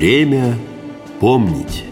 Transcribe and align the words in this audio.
Время 0.00 0.54
помнить. 1.20 1.84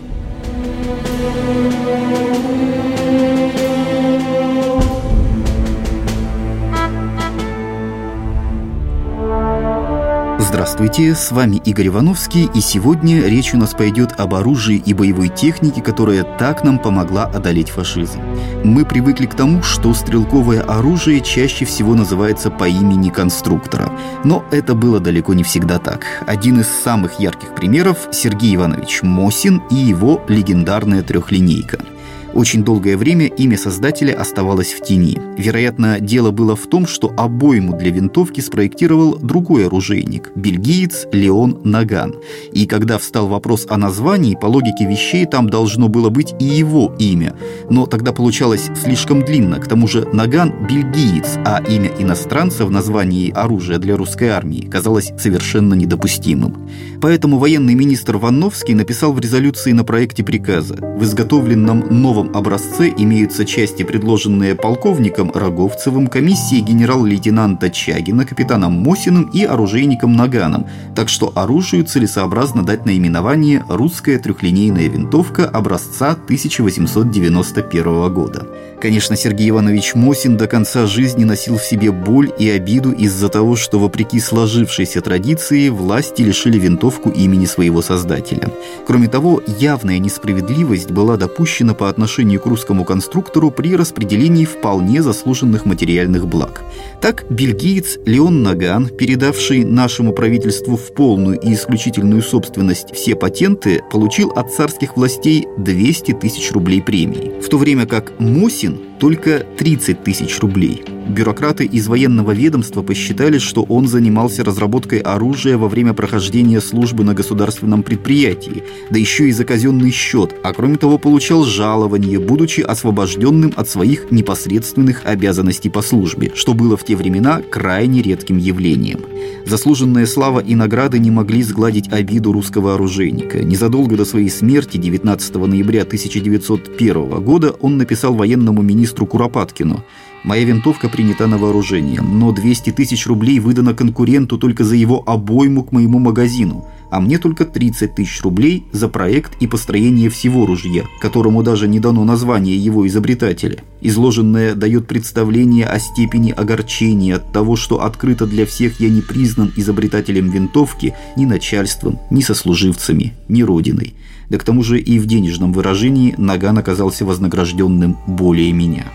Здравствуйте, 10.69 11.15
с 11.15 11.33
вами 11.33 11.63
Игорь 11.65 11.87
Ивановский, 11.87 12.51
и 12.55 12.61
сегодня 12.61 13.23
речь 13.23 13.55
у 13.55 13.57
нас 13.57 13.73
пойдет 13.73 14.13
об 14.19 14.35
оружии 14.35 14.77
и 14.77 14.93
боевой 14.93 15.29
технике, 15.29 15.81
которая 15.81 16.25
так 16.25 16.63
нам 16.63 16.79
помогла 16.79 17.25
одолеть 17.25 17.71
фашизм. 17.71 18.21
Мы 18.65 18.85
привыкли 18.85 19.25
к 19.25 19.35
тому, 19.35 19.63
что 19.63 19.95
стрелковое 19.95 20.61
оружие 20.61 21.23
чаще 21.23 21.65
всего 21.65 21.95
называется 21.95 22.51
по 22.51 22.69
имени 22.69 23.09
конструктора. 23.09 23.91
Но 24.25 24.45
это 24.51 24.75
было 24.75 25.01
далеко 25.01 25.33
не 25.33 25.43
всегда 25.43 25.79
так. 25.79 26.05
Один 26.27 26.61
из 26.61 26.69
самых 26.69 27.19
ярких 27.19 27.55
примеров– 27.55 28.07
Сергей 28.13 28.55
Иванович 28.55 29.01
Мосин 29.03 29.63
и 29.71 29.75
его 29.75 30.23
легендарная 30.29 31.03
трехлинейка– 31.03 31.79
очень 32.35 32.65
долгое 32.65 32.97
время 32.97 33.27
имя 33.27 33.57
создателя 33.57 34.15
оставалось 34.15 34.73
в 34.73 34.83
тени. 34.83 35.19
Вероятно, 35.37 36.01
дело 36.01 36.31
было 36.31 36.57
в 36.57 36.67
том, 36.67 36.87
что 36.87 37.13
обойму 37.17 37.77
для 37.77 37.91
винтовки 37.91 38.41
спроектировал 38.41 39.17
другой 39.19 39.67
оружейник– 39.67 40.31
бельгиец 40.35 41.07
Леон 41.13 41.61
Наган. 41.65 42.17
И 42.53 42.67
когда 42.67 42.99
встал 42.99 43.29
вопрос 43.29 43.67
о 43.69 43.77
названии, 43.77 44.37
по 44.41 44.47
логике 44.47 44.87
вещей 44.87 45.27
там 45.27 45.49
должно 45.49 45.89
было 45.89 46.11
быть 46.11 46.35
и 46.39 46.45
его 46.45 46.95
имя. 46.99 47.35
Но 47.71 47.87
тогда 47.87 48.13
получалось 48.13 48.71
слишком 48.83 49.23
длинно. 49.25 49.59
К 49.59 49.67
тому 49.67 49.87
же 49.89 50.07
Наган– 50.13 50.67
бельгиец, 50.69 51.39
а 51.45 51.63
имя 51.69 51.91
иностранца 51.99 52.67
в 52.67 52.71
названии 52.71 53.31
оружия 53.31 53.79
для 53.79 53.97
русской 53.97 54.29
армии 54.29 54.69
казалось 54.69 55.13
совершенно 55.19 55.75
недопустимым. 55.75 56.69
Поэтому 57.01 57.39
военный 57.39 57.75
министр 57.75 58.17
Ванновский 58.17 58.75
написал 58.75 59.13
в 59.13 59.21
резолюции 59.21 59.73
на 59.73 59.85
проекте 59.85 60.25
приказа 60.25 60.77
в 60.77 61.05
изготовленном 61.05 61.85
новом 61.91 62.18
новом 62.19 62.37
образце 62.37 62.93
имеются 62.97 63.45
части, 63.45 63.85
предложенные 63.85 64.57
полковником 64.57 65.31
Роговцевым, 65.33 66.09
комиссией 66.09 66.63
генерал-лейтенанта 66.63 67.71
Чагина, 67.71 68.25
капитаном 68.25 68.73
Мосиным 68.73 69.31
и 69.33 69.45
оружейником 69.45 70.17
Наганом, 70.17 70.67
так 70.97 71.09
что 71.09 71.33
оружию 71.37 71.85
целесообразно 71.85 72.65
дать 72.65 72.87
наименование 72.87 73.65
«Русская 73.69 74.19
трехлинейная 74.19 74.89
винтовка 74.89 75.49
образца 75.49 76.13
1891 76.13 78.13
года». 78.13 78.49
Конечно, 78.81 79.17
Сергей 79.17 79.51
Иванович 79.51 79.97
Мосин 79.97 80.37
до 80.37 80.47
конца 80.47 80.87
жизни 80.87 81.25
носил 81.25 81.59
в 81.59 81.65
себе 81.65 81.91
боль 81.91 82.31
и 82.39 82.49
обиду 82.49 82.93
из-за 82.93 83.29
того, 83.29 83.57
что, 83.57 83.81
вопреки 83.81 84.21
сложившейся 84.21 85.01
традиции, 85.01 85.69
власти 85.69 86.23
лишили 86.23 86.59
винтовку 86.59 87.11
имени 87.11 87.47
своего 87.47 87.83
создателя. 87.83 88.53
Кроме 88.87 89.09
того, 89.09 89.43
явная 89.59 89.99
несправедливость 89.99 90.93
была 90.93 91.17
допущена 91.17 91.75
по 91.75 91.89
отношению 91.89 92.08
к 92.09 92.47
русскому 92.47 92.85
конструктору 92.85 93.51
при 93.51 93.77
распределении 93.77 94.45
вполне 94.45 95.03
заслуженных 95.03 95.67
материальных 95.67 96.27
благ. 96.27 96.63
Так, 97.01 97.27
бельгиец 97.31 97.99
Леон 98.07 98.43
Наган, 98.43 98.89
передавший 98.89 99.63
нашему 99.65 100.13
правительству 100.13 100.77
в 100.77 100.93
полную 100.95 101.39
и 101.39 101.53
исключительную 101.53 102.23
собственность 102.23 102.95
все 102.95 103.15
патенты, 103.15 103.83
получил 103.93 104.31
от 104.31 104.53
царских 104.53 104.97
властей 104.97 105.47
200 105.59 106.13
тысяч 106.13 106.51
рублей 106.53 106.83
премии, 106.83 107.41
в 107.41 107.49
то 107.49 107.59
время 107.59 107.87
как 107.87 108.19
Мосин 108.19 108.88
только 108.99 109.45
30 109.57 110.03
тысяч 110.03 110.39
рублей. 110.41 110.85
Бюрократы 111.09 111.65
из 111.65 111.89
военного 111.89 112.33
ведомства 112.33 112.83
посчитали, 112.83 113.39
что 113.39 113.63
он 113.63 113.89
занимался 113.89 114.45
разработкой 114.45 114.99
оружия 114.99 115.57
во 115.57 115.67
время 115.67 115.95
прохождения 115.95 116.61
службы 116.61 117.03
на 117.03 117.15
государственном 117.15 117.83
предприятии, 117.83 118.63
да 118.91 118.99
еще 118.99 119.29
и 119.29 119.33
за 119.33 119.45
казенный 119.47 119.91
счет, 119.91 120.35
а 120.43 120.53
кроме 120.53 120.77
того 120.77 120.99
получал 120.99 121.45
жалование, 121.45 122.19
будучи 122.19 122.61
освобожденным 122.61 123.55
от 123.57 123.71
своих 123.71 124.11
непосредственных 124.11 125.07
обязанностей 125.07 125.71
по 125.71 125.81
службе, 125.81 126.33
что 126.35 126.53
было 126.53 126.77
в 126.77 126.85
те 126.85 126.95
времена 126.95 127.41
крайне 127.41 128.03
редким 128.03 128.37
явлением. 128.37 129.01
Заслуженная 129.47 130.05
слава 130.05 130.41
и 130.41 130.55
награды 130.55 130.99
не 130.99 131.11
могли 131.11 131.43
сгладить 131.43 131.91
обиду 131.91 132.33
русского 132.33 132.75
оружейника. 132.75 133.43
Незадолго 133.43 133.97
до 133.97 134.05
своей 134.05 134.29
смерти, 134.29 134.77
19 134.77 135.35
ноября 135.37 135.83
1901 135.83 137.09
года, 137.23 137.53
он 137.63 137.79
написал 137.79 138.13
военному 138.15 138.61
министру 138.61 138.88
Куропаткину 139.07 139.85
Моя 140.25 140.45
винтовка 140.45 140.89
принята 140.89 141.27
на 141.27 141.39
вооружение, 141.39 142.01
но 142.01 142.33
200 142.33 142.73
тысяч 142.73 143.07
рублей 143.07 143.39
выдано 143.39 143.73
конкуренту 143.73 144.37
только 144.37 144.65
за 144.65 144.75
его 144.75 145.03
обойму 145.07 145.63
к 145.63 145.71
моему 145.71 146.01
магазину, 146.01 146.67
а 146.91 147.01
мне 147.01 147.19
только 147.19 147.45
30 147.45 147.95
тысяч 147.95 148.21
рублей 148.23 148.65
за 148.73 148.89
проект 148.89 149.41
и 149.41 149.47
построение 149.47 150.11
всего 150.11 150.45
ружья, 150.45 150.85
которому 151.01 151.43
даже 151.43 151.69
не 151.69 151.79
дано 151.79 152.05
название 152.05 152.57
его 152.57 152.87
изобретателя. 152.87 153.63
Изложенное 153.81 154.55
дает 154.55 154.89
представление 154.89 155.67
о 155.67 155.79
степени 155.79 156.33
огорчения 156.33 157.17
от 157.17 157.33
того, 157.33 157.55
что 157.55 157.85
открыто 157.85 158.27
для 158.27 158.45
всех 158.45 158.81
я 158.81 158.89
не 158.89 159.03
признан 159.03 159.53
изобретателем 159.55 160.31
винтовки 160.31 160.95
ни 161.17 161.27
начальством, 161.27 162.01
ни 162.11 162.23
сослуживцами, 162.23 163.15
ни 163.29 163.43
родиной. 163.43 163.95
Да 164.31 164.39
к 164.39 164.45
тому 164.45 164.63
же 164.63 164.79
и 164.79 164.99
в 164.99 165.07
денежном 165.07 165.53
выражении 165.53 166.15
Наган 166.19 166.59
оказался 166.59 167.05
вознагражденным 167.05 167.97
более 168.07 168.53
меня. 168.53 168.87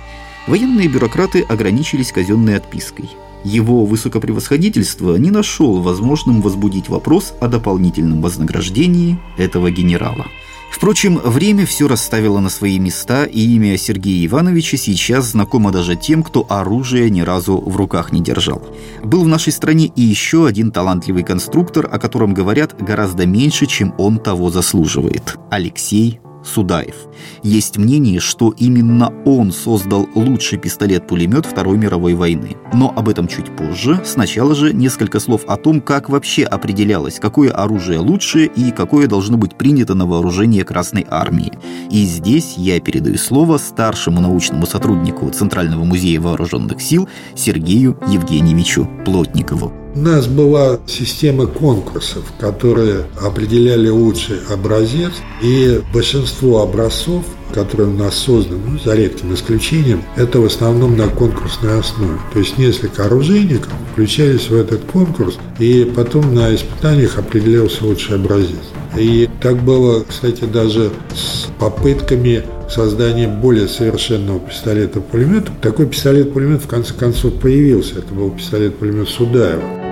Военные 0.48 0.88
бюрократы 0.88 1.42
ограничились 1.42 2.12
казенной 2.12 2.58
отпиской. 2.58 3.10
Его 3.44 3.86
высокопревосходительство 3.86 5.16
не 5.16 5.32
нашел 5.32 5.82
возможным 5.82 6.42
возбудить 6.42 6.90
вопрос 6.90 7.34
о 7.42 7.48
дополнительном 7.48 8.22
вознаграждении 8.22 9.18
этого 9.38 9.72
генерала. 9.72 10.28
Впрочем, 10.74 11.20
время 11.20 11.68
все 11.68 11.88
расставило 11.88 12.40
на 12.40 12.50
свои 12.50 12.80
места, 12.80 13.26
и 13.26 13.40
имя 13.56 13.78
Сергея 13.78 14.26
Ивановича 14.26 14.76
сейчас 14.78 15.26
знакомо 15.28 15.72
даже 15.72 15.96
тем, 15.96 16.24
кто 16.24 16.48
оружие 16.50 17.12
ни 17.12 17.22
разу 17.22 17.58
в 17.58 17.78
руках 17.78 18.12
не 18.12 18.22
держал. 18.22 18.62
Был 19.04 19.24
в 19.24 19.28
нашей 19.28 19.54
стране 19.54 19.86
и 19.96 20.02
еще 20.02 20.48
один 20.48 20.72
талантливый 20.72 21.24
конструктор, 21.24 21.88
о 21.90 22.00
котором 22.00 22.34
говорят 22.34 22.76
гораздо 22.82 23.28
меньше, 23.28 23.68
чем 23.68 23.94
он 24.00 24.18
того 24.18 24.50
заслуживает– 24.50 25.38
Алексей 25.52 26.20
Судаев. 26.44 26.96
Есть 27.42 27.78
мнение, 27.78 28.20
что 28.20 28.54
именно 28.58 29.14
он 29.26 29.52
создал 29.52 30.08
лучший 30.16 30.58
пистолет-пулемет 30.58 31.46
Второй 31.46 31.78
мировой 31.78 32.14
войны. 32.14 32.58
Но 32.74 32.94
об 32.96 33.10
этом 33.10 33.28
чуть 33.28 33.56
позже. 33.56 34.02
Сначала 34.06 34.56
же 34.56 34.74
несколько 34.74 35.20
слов 35.20 35.44
о 35.48 35.58
том, 35.58 35.82
как 35.82 36.10
вообще 36.10 36.44
определялось, 36.44 37.20
какое 37.20 37.52
оружие 37.52 38.00
лучше 38.00 38.46
и 38.46 38.72
какое 38.72 39.08
должно 39.08 39.38
быть 39.38 39.56
принято 39.56 39.96
на 39.96 40.06
вооружение 40.06 40.64
Красной 40.64 41.06
Армии. 41.10 41.52
И 41.90 42.06
здесь 42.06 42.56
я 42.58 42.80
передаю 42.80 43.18
слово 43.18 43.58
старшему 43.58 44.22
научному 44.22 44.66
сотруднику 44.66 45.30
Центрального 45.30 45.84
музея 45.84 46.20
вооруженных 46.20 46.82
сил 46.82 47.08
Сергею 47.36 47.98
Евгеньевичу 48.08 48.88
Плотникову. 49.06 49.83
У 49.96 50.00
нас 50.00 50.26
была 50.26 50.80
система 50.88 51.46
конкурсов, 51.46 52.24
которые 52.40 53.06
определяли 53.22 53.90
лучший 53.90 54.38
образец, 54.50 55.12
и 55.42 55.82
большинство 55.94 56.62
образцов 56.62 57.24
которые 57.54 57.90
у 57.90 57.94
нас 57.94 58.16
созданы, 58.16 58.60
ну, 58.66 58.80
за 58.80 58.96
редким 58.96 59.34
исключением, 59.34 60.04
это 60.16 60.40
в 60.40 60.46
основном 60.46 60.98
на 60.98 61.08
конкурсной 61.08 61.80
основе. 61.80 62.18
То 62.34 62.40
есть 62.40 62.58
несколько 62.58 63.06
оружейников 63.06 63.72
включались 63.92 64.50
в 64.50 64.56
этот 64.56 64.82
конкурс, 64.86 65.38
и 65.60 65.92
потом 65.96 66.34
на 66.34 66.54
испытаниях 66.54 67.18
определялся 67.18 67.86
лучший 67.86 68.16
образец. 68.16 68.64
И 68.98 69.30
так 69.42 69.58
было, 69.58 70.04
кстати, 70.04 70.46
даже 70.46 70.92
с 71.16 71.48
попытками 71.60 72.44
создания 72.70 73.28
более 73.28 73.68
совершенного 73.68 74.40
пистолета-пулемета. 74.40 75.52
Такой 75.62 75.88
пистолет-пулемет 75.88 76.64
в 76.64 76.68
конце 76.68 76.94
концов 76.94 77.40
появился. 77.40 78.00
Это 78.00 78.14
был 78.14 78.32
пистолет-пулемет 78.32 79.10
Судаева. 79.10 79.83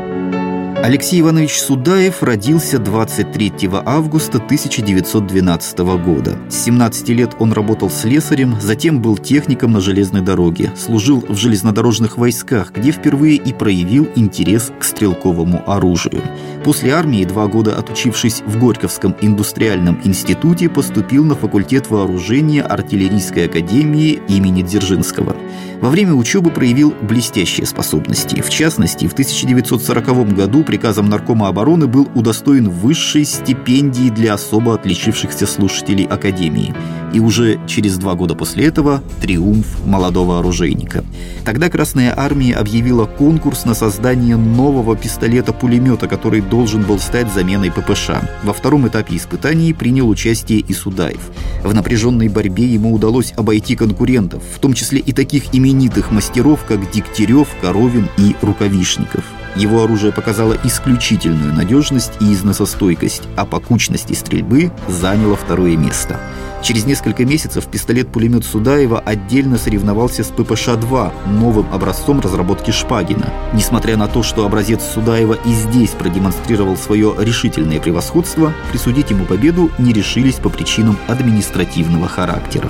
Алексей 0.83 1.21
Иванович 1.21 1.59
Судаев 1.59 2.23
родился 2.23 2.79
23 2.79 3.69
августа 3.85 4.39
1912 4.39 5.77
года. 6.03 6.39
С 6.49 6.63
17 6.63 7.09
лет 7.09 7.35
он 7.37 7.53
работал 7.53 7.91
слесарем, 7.91 8.59
затем 8.59 8.99
был 8.99 9.15
техником 9.15 9.73
на 9.73 9.79
железной 9.79 10.21
дороге, 10.21 10.71
служил 10.75 11.23
в 11.29 11.35
железнодорожных 11.35 12.17
войсках, 12.17 12.71
где 12.71 12.91
впервые 12.91 13.35
и 13.35 13.53
проявил 13.53 14.09
интерес 14.15 14.71
к 14.79 14.83
стрелковому 14.83 15.61
оружию. 15.71 16.23
После 16.63 16.91
армии, 16.91 17.25
два 17.25 17.47
года 17.47 17.75
отучившись 17.75 18.43
в 18.45 18.59
Горьковском 18.59 19.15
индустриальном 19.19 19.99
институте, 20.03 20.69
поступил 20.69 21.25
на 21.25 21.35
факультет 21.35 21.89
вооружения 21.89 22.61
артиллерийской 22.61 23.47
академии 23.47 24.21
имени 24.27 24.61
Дзержинского. 24.61 25.35
Во 25.81 25.89
время 25.89 26.13
учебы 26.13 26.51
проявил 26.51 26.93
блестящие 27.01 27.65
способности. 27.65 28.41
В 28.41 28.49
частности, 28.51 29.07
в 29.07 29.13
1940 29.13 30.35
году 30.35 30.63
приказом 30.63 31.09
Наркома 31.09 31.47
обороны 31.47 31.87
был 31.87 32.07
удостоен 32.13 32.69
высшей 32.69 33.25
стипендии 33.25 34.09
для 34.09 34.35
особо 34.35 34.75
отличившихся 34.75 35.47
слушателей 35.47 36.05
Академии. 36.05 36.75
И 37.13 37.19
уже 37.19 37.59
через 37.67 37.97
два 37.97 38.15
года 38.15 38.35
после 38.35 38.65
этого– 38.65 39.01
триумф 39.21 39.85
молодого 39.85 40.39
оружейника. 40.39 41.03
Тогда 41.43 41.69
Красная 41.69 42.13
Армия 42.17 42.55
объявила 42.55 43.05
конкурс 43.05 43.65
на 43.65 43.73
создание 43.73 44.37
нового 44.37 44.95
пистолета-пулемета, 44.95 46.07
который 46.07 46.41
должен 46.41 46.83
был 46.83 46.99
стать 46.99 47.31
заменой 47.33 47.71
ППШ. 47.71 48.11
Во 48.43 48.53
втором 48.53 48.87
этапе 48.87 49.17
испытаний 49.17 49.73
принял 49.73 50.07
участие 50.07 50.59
и 50.59 50.73
Судаев. 50.73 51.31
В 51.63 51.73
напряженной 51.73 52.29
борьбе 52.29 52.65
ему 52.65 52.93
удалось 52.93 53.33
обойти 53.35 53.75
конкурентов, 53.75 54.43
в 54.55 54.59
том 54.59 54.73
числе 54.73 54.99
и 54.99 55.11
таких 55.11 55.53
именитых 55.53 56.11
мастеров, 56.11 56.63
как 56.67 56.91
Дегтярев, 56.91 57.47
Коровин 57.61 58.07
и 58.17 58.35
Рукавишников. 58.41 59.23
Его 59.55 59.83
оружие 59.83 60.13
показало 60.13 60.57
исключительную 60.63 61.53
надежность 61.53 62.13
и 62.21 62.33
износостойкость, 62.33 63.23
а 63.35 63.45
по 63.45 63.59
кучности 63.59 64.13
стрельбы 64.13 64.71
заняло 64.87 65.35
второе 65.35 65.75
место. 65.75 66.19
Через 66.61 66.85
несколько 66.85 67.25
месяцев 67.25 67.65
пистолет-пулемет 67.65 68.45
Судаева 68.45 68.99
отдельно 68.99 69.57
соревновался 69.57 70.23
с 70.23 70.29
ППШ-2, 70.29 71.11
новым 71.39 71.65
образцом 71.73 72.19
разработки 72.19 72.69
Шпагина. 72.69 73.33
Несмотря 73.53 73.97
на 73.97 74.07
то, 74.07 74.21
что 74.21 74.45
образец 74.45 74.83
Судаева 74.83 75.39
и 75.43 75.53
здесь 75.53 75.89
продемонстрировал 75.89 76.77
свое 76.77 77.15
решительное 77.17 77.79
превосходство, 77.79 78.53
присудить 78.71 79.09
ему 79.09 79.25
победу 79.25 79.71
не 79.79 79.91
решились 79.91 80.35
по 80.35 80.49
причинам 80.49 80.97
административного 81.07 82.07
характера. 82.07 82.69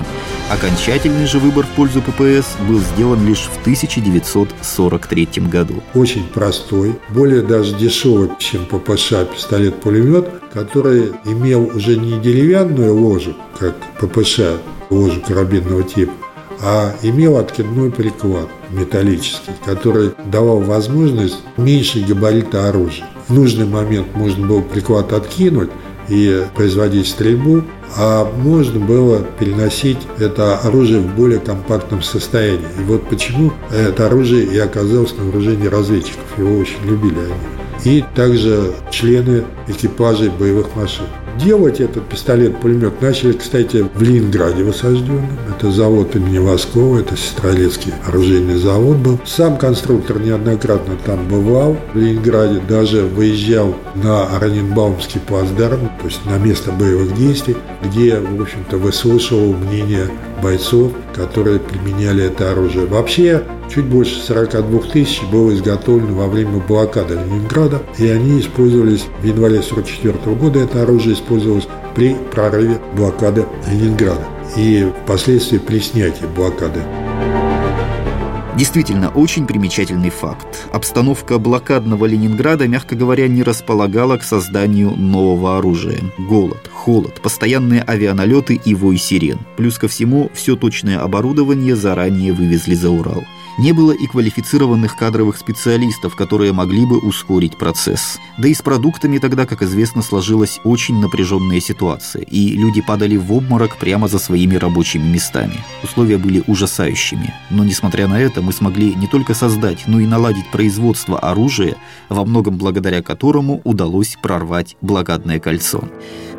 Окончательный 0.50 1.26
же 1.26 1.38
выбор 1.38 1.66
в 1.66 1.70
пользу 1.70 2.00
ППС 2.00 2.56
был 2.66 2.78
сделан 2.78 3.26
лишь 3.26 3.42
в 3.42 3.60
1943 3.60 5.28
году. 5.50 5.82
Очень 5.94 6.26
простой, 6.28 6.98
более 7.10 7.42
даже 7.42 7.74
дешевый, 7.76 8.30
чем 8.38 8.64
ППШ 8.64 9.12
пистолет-пулемет, 9.34 10.30
который 10.52 11.12
имел 11.24 11.70
уже 11.74 11.96
не 11.96 12.18
деревянную 12.20 12.94
ложу, 12.94 13.34
как 13.62 13.76
ППШ, 14.00 14.40
ложу 14.90 15.20
карабинного 15.20 15.84
типа, 15.84 16.12
а 16.60 16.92
имел 17.02 17.36
откидной 17.36 17.90
приклад 17.90 18.48
металлический, 18.70 19.52
который 19.64 20.10
давал 20.26 20.60
возможность 20.60 21.38
меньше 21.56 22.04
габарита 22.04 22.68
оружия. 22.68 23.06
В 23.28 23.34
нужный 23.34 23.66
момент 23.66 24.08
можно 24.14 24.46
было 24.46 24.60
приклад 24.60 25.12
откинуть 25.12 25.70
и 26.08 26.44
производить 26.56 27.06
стрельбу, 27.06 27.62
а 27.96 28.28
можно 28.38 28.80
было 28.80 29.24
переносить 29.38 29.98
это 30.18 30.58
оружие 30.58 31.00
в 31.00 31.14
более 31.14 31.38
компактном 31.38 32.02
состоянии. 32.02 32.66
И 32.80 32.82
вот 32.82 33.08
почему 33.08 33.52
это 33.70 34.06
оружие 34.06 34.44
и 34.44 34.58
оказалось 34.58 35.14
на 35.16 35.24
вооружении 35.24 35.68
разведчиков. 35.68 36.24
Его 36.36 36.58
очень 36.58 36.82
любили 36.84 37.18
они 37.18 37.52
и 37.84 38.04
также 38.14 38.72
члены 38.90 39.44
экипажей 39.66 40.30
боевых 40.30 40.74
машин. 40.76 41.06
Делать 41.38 41.80
этот 41.80 42.08
пистолет-пулемет 42.08 43.00
начали, 43.00 43.32
кстати, 43.32 43.86
в 43.94 44.02
Ленинграде 44.02 44.62
высажденном. 44.62 45.26
Это 45.48 45.70
завод 45.70 46.14
имени 46.14 46.38
Воскова, 46.38 46.98
это 46.98 47.16
Сестрорецкий 47.16 47.92
оружейный 48.06 48.58
завод 48.58 48.98
был. 48.98 49.18
Сам 49.24 49.56
конструктор 49.56 50.18
неоднократно 50.20 50.94
там 51.04 51.26
бывал 51.28 51.76
в 51.94 51.98
Ленинграде, 51.98 52.60
даже 52.68 53.02
выезжал 53.02 53.74
на 53.94 54.38
Раненбаумский 54.38 55.20
плацдарм, 55.20 55.90
то 56.00 56.06
есть 56.06 56.24
на 56.26 56.36
место 56.38 56.70
боевых 56.70 57.16
действий, 57.16 57.56
где, 57.82 58.20
в 58.20 58.40
общем-то, 58.40 58.76
выслушивал 58.76 59.54
мнение 59.54 60.08
бойцов, 60.42 60.92
которые 61.14 61.60
применяли 61.60 62.24
это 62.24 62.50
оружие. 62.50 62.86
Вообще, 62.86 63.42
чуть 63.72 63.84
больше 63.84 64.20
42 64.20 64.80
тысяч 64.92 65.22
было 65.30 65.54
изготовлено 65.54 66.14
во 66.14 66.26
время 66.26 66.58
блокады 66.58 67.14
Ленинграда, 67.14 67.80
и 67.98 68.08
они 68.08 68.40
использовались 68.40 69.04
в 69.20 69.24
январе 69.24 69.60
1944 69.60 70.36
года. 70.36 70.58
Это 70.58 70.82
оружие 70.82 71.14
использовалось 71.22 71.68
при 71.94 72.14
прорыве 72.14 72.80
блокады 72.96 73.46
Ленинграда 73.70 74.26
и 74.56 74.90
впоследствии 75.04 75.58
при 75.58 75.78
снятии 75.78 76.26
блокады. 76.36 76.80
Действительно, 78.56 79.08
очень 79.08 79.46
примечательный 79.46 80.10
факт. 80.10 80.68
Обстановка 80.72 81.38
блокадного 81.38 82.04
Ленинграда, 82.04 82.68
мягко 82.68 82.94
говоря, 82.94 83.26
не 83.26 83.42
располагала 83.42 84.18
к 84.18 84.22
созданию 84.22 84.90
нового 84.90 85.56
оружия. 85.56 86.00
Голод, 86.18 86.70
холод, 86.70 87.20
постоянные 87.22 87.82
авианалеты 87.82 88.60
и 88.62 88.74
вой 88.74 88.98
сирен. 88.98 89.38
Плюс 89.56 89.78
ко 89.78 89.88
всему, 89.88 90.30
все 90.34 90.54
точное 90.54 91.00
оборудование 91.00 91.74
заранее 91.74 92.34
вывезли 92.34 92.74
за 92.74 92.90
Урал. 92.90 93.24
Не 93.58 93.72
было 93.72 93.92
и 93.92 94.06
квалифицированных 94.06 94.96
кадровых 94.96 95.36
специалистов, 95.36 96.16
которые 96.16 96.52
могли 96.52 96.86
бы 96.86 96.98
ускорить 96.98 97.58
процесс. 97.58 98.18
Да 98.38 98.48
и 98.48 98.54
с 98.54 98.62
продуктами 98.62 99.18
тогда, 99.18 99.44
как 99.44 99.62
известно, 99.62 100.00
сложилась 100.00 100.58
очень 100.64 100.98
напряженная 101.00 101.60
ситуация, 101.60 102.22
и 102.22 102.56
люди 102.56 102.80
падали 102.80 103.16
в 103.16 103.32
обморок 103.32 103.76
прямо 103.76 104.08
за 104.08 104.18
своими 104.18 104.56
рабочими 104.56 105.04
местами. 105.04 105.60
Условия 105.82 106.16
были 106.16 106.42
ужасающими. 106.46 107.34
Но, 107.50 107.64
несмотря 107.64 108.08
на 108.08 108.18
это, 108.18 108.40
мы 108.40 108.52
смогли 108.52 108.94
не 108.94 109.06
только 109.06 109.34
создать, 109.34 109.84
но 109.86 110.00
и 110.00 110.06
наладить 110.06 110.50
производство 110.50 111.18
оружия, 111.18 111.76
во 112.08 112.24
многом 112.24 112.56
благодаря 112.56 113.02
которому 113.02 113.60
удалось 113.64 114.16
прорвать 114.22 114.76
блокадное 114.80 115.40
кольцо. 115.40 115.84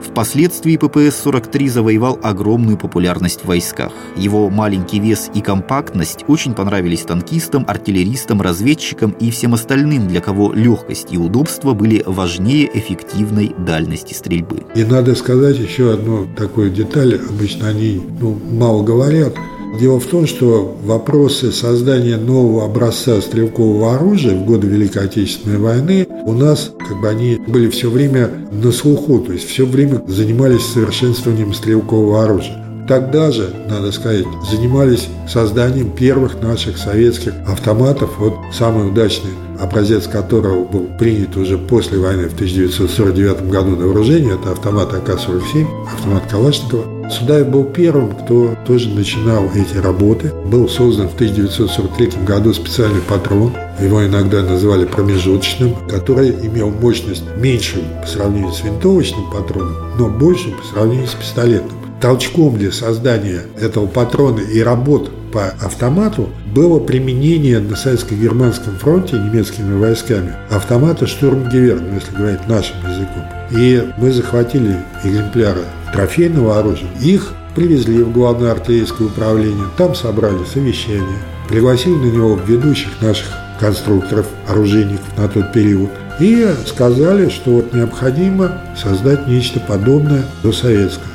Впоследствии 0.03 0.77
ППС-43 0.77 1.69
завоевал 1.69 2.19
огромную 2.21 2.77
популярность 2.77 3.41
в 3.41 3.47
войсках. 3.47 3.93
Его 4.15 4.49
маленький 4.49 4.99
вес 4.99 5.31
и 5.33 5.41
компактность 5.41 6.25
очень 6.27 6.53
понравились 6.53 7.01
танкистам, 7.01 7.65
артиллеристам, 7.67 8.41
разведчикам 8.41 9.11
и 9.19 9.31
всем 9.31 9.53
остальным, 9.53 10.07
для 10.07 10.21
кого 10.21 10.53
легкость 10.53 11.07
и 11.11 11.17
удобство 11.17 11.73
были 11.73 12.03
важнее 12.05 12.69
эффективной 12.77 13.55
дальности 13.57 14.13
стрельбы. 14.13 14.63
И 14.75 14.83
надо 14.83 15.15
сказать 15.15 15.57
еще 15.57 15.93
одну 15.93 16.27
такую 16.35 16.69
деталь, 16.69 17.19
обычно 17.29 17.69
они 17.69 18.01
ну, 18.19 18.39
мало 18.51 18.83
говорят– 18.83 19.33
Дело 19.79 19.99
в 19.99 20.05
том, 20.05 20.27
что 20.27 20.77
вопросы 20.83 21.51
создания 21.51 22.17
нового 22.17 22.65
образца 22.65 23.19
стрелкового 23.21 23.95
оружия 23.95 24.35
в 24.35 24.45
годы 24.45 24.67
Великой 24.67 25.05
Отечественной 25.05 25.57
войны 25.57 26.07
у 26.25 26.33
нас, 26.33 26.71
как 26.77 27.01
бы 27.01 27.09
они 27.09 27.37
были 27.47 27.69
все 27.69 27.89
время 27.89 28.29
на 28.51 28.71
слуху, 28.71 29.19
то 29.19 29.33
есть 29.33 29.47
все 29.47 29.65
время 29.65 30.03
занимались 30.07 30.65
совершенствованием 30.65 31.53
стрелкового 31.53 32.23
оружия. 32.23 32.62
Тогда 32.87 33.31
же, 33.31 33.53
надо 33.69 33.91
сказать, 33.91 34.25
занимались 34.49 35.07
созданием 35.27 35.91
первых 35.91 36.41
наших 36.41 36.77
советских 36.77 37.33
автоматов. 37.47 38.11
Вот 38.19 38.35
самый 38.51 38.89
удачный 38.89 39.31
образец 39.59 40.07
которого 40.07 40.65
был 40.65 40.87
принят 40.99 41.37
уже 41.37 41.57
после 41.57 41.97
войны 41.99 42.27
в 42.27 42.33
1949 42.33 43.49
году 43.49 43.75
на 43.75 43.85
вооружение, 43.85 44.35
это 44.35 44.51
автомат 44.51 44.93
АК-47, 44.93 45.65
автомат 45.93 46.23
Калашникова. 46.29 47.09
Судаев 47.09 47.49
был 47.49 47.65
первым, 47.65 48.15
кто 48.15 48.55
тоже 48.65 48.89
начинал 48.89 49.49
эти 49.53 49.77
работы. 49.77 50.31
Был 50.45 50.67
создан 50.67 51.09
в 51.09 51.15
1943 51.15 52.23
году 52.25 52.53
специальный 52.53 53.01
патрон, 53.01 53.53
его 53.79 54.05
иногда 54.05 54.41
называли 54.41 54.85
промежуточным, 54.85 55.75
который 55.89 56.31
имел 56.31 56.69
мощность 56.69 57.23
меньшую 57.37 57.83
по 58.01 58.07
сравнению 58.07 58.51
с 58.51 58.63
винтовочным 58.63 59.29
патроном, 59.31 59.75
но 59.97 60.09
большую 60.09 60.55
по 60.57 60.65
сравнению 60.65 61.07
с 61.07 61.13
пистолетным. 61.13 61.82
Толчком 62.03 62.57
для 62.57 62.73
создания 62.73 63.43
этого 63.57 63.87
патрона 63.87 64.41
и 64.41 64.59
работ 64.59 65.09
по 65.31 65.45
автомату 65.61 66.27
было 66.53 66.77
применение 66.77 67.59
на 67.59 67.77
советско-германском 67.77 68.75
фронте 68.77 69.15
немецкими 69.15 69.79
войсками 69.79 70.33
автомата 70.51 71.07
«Штурмгевер», 71.07 71.79
ну, 71.79 71.95
если 71.95 72.13
говорить 72.13 72.45
нашим 72.49 72.75
языком. 72.85 73.23
И 73.51 73.89
мы 73.95 74.11
захватили 74.11 74.75
экземпляры 75.05 75.61
трофейного 75.93 76.59
оружия. 76.59 76.89
Их 76.99 77.31
привезли 77.55 78.03
в 78.03 78.11
главное 78.11 78.51
артиллерийское 78.51 79.07
управление, 79.07 79.67
там 79.77 79.95
собрали 79.95 80.43
совещание, 80.43 81.19
пригласили 81.47 81.95
на 81.95 82.11
него 82.11 82.37
ведущих 82.45 83.01
наших 83.01 83.27
конструкторов, 83.61 84.25
оружейников 84.49 85.07
на 85.17 85.29
тот 85.29 85.53
период, 85.53 85.89
и 86.19 86.53
сказали, 86.67 87.29
что 87.29 87.51
вот 87.51 87.73
необходимо 87.73 88.61
создать 88.75 89.25
нечто 89.25 89.61
подобное 89.61 90.25
до 90.43 90.51
советское. 90.51 91.12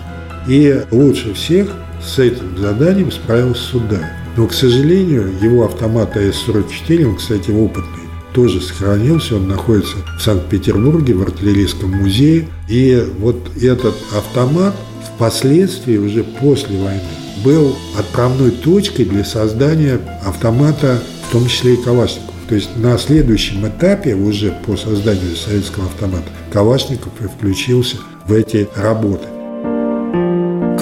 И 0.48 0.82
лучше 0.90 1.34
всех 1.34 1.68
с 2.02 2.18
этим 2.18 2.56
заданием 2.56 3.12
справился 3.12 3.62
Судаев. 3.62 4.06
Но, 4.36 4.46
к 4.46 4.52
сожалению, 4.54 5.30
его 5.42 5.64
автомат 5.64 6.16
АС-44, 6.16 7.04
он, 7.04 7.16
кстати, 7.16 7.50
опытный, 7.50 8.08
тоже 8.32 8.60
сохранился, 8.60 9.36
он 9.36 9.48
находится 9.48 9.96
в 10.18 10.22
Санкт-Петербурге, 10.22 11.14
в 11.14 11.22
артиллерийском 11.22 11.90
музее. 11.90 12.48
И 12.68 13.04
вот 13.18 13.36
этот 13.60 13.94
автомат 14.16 14.74
впоследствии, 15.14 15.98
уже 15.98 16.24
после 16.24 16.78
войны, 16.78 17.00
был 17.44 17.76
отправной 17.98 18.50
точкой 18.50 19.04
для 19.04 19.24
создания 19.24 20.00
автомата, 20.24 21.02
в 21.28 21.32
том 21.32 21.46
числе 21.46 21.74
и 21.74 21.82
Калашников. 21.82 22.34
То 22.48 22.54
есть 22.54 22.70
на 22.76 22.96
следующем 22.96 23.66
этапе, 23.66 24.14
уже 24.14 24.56
по 24.66 24.76
созданию 24.76 25.36
советского 25.36 25.86
автомата, 25.86 26.28
Калашников 26.50 27.12
и 27.20 27.26
включился 27.26 27.98
в 28.26 28.32
эти 28.32 28.68
работы 28.76 29.28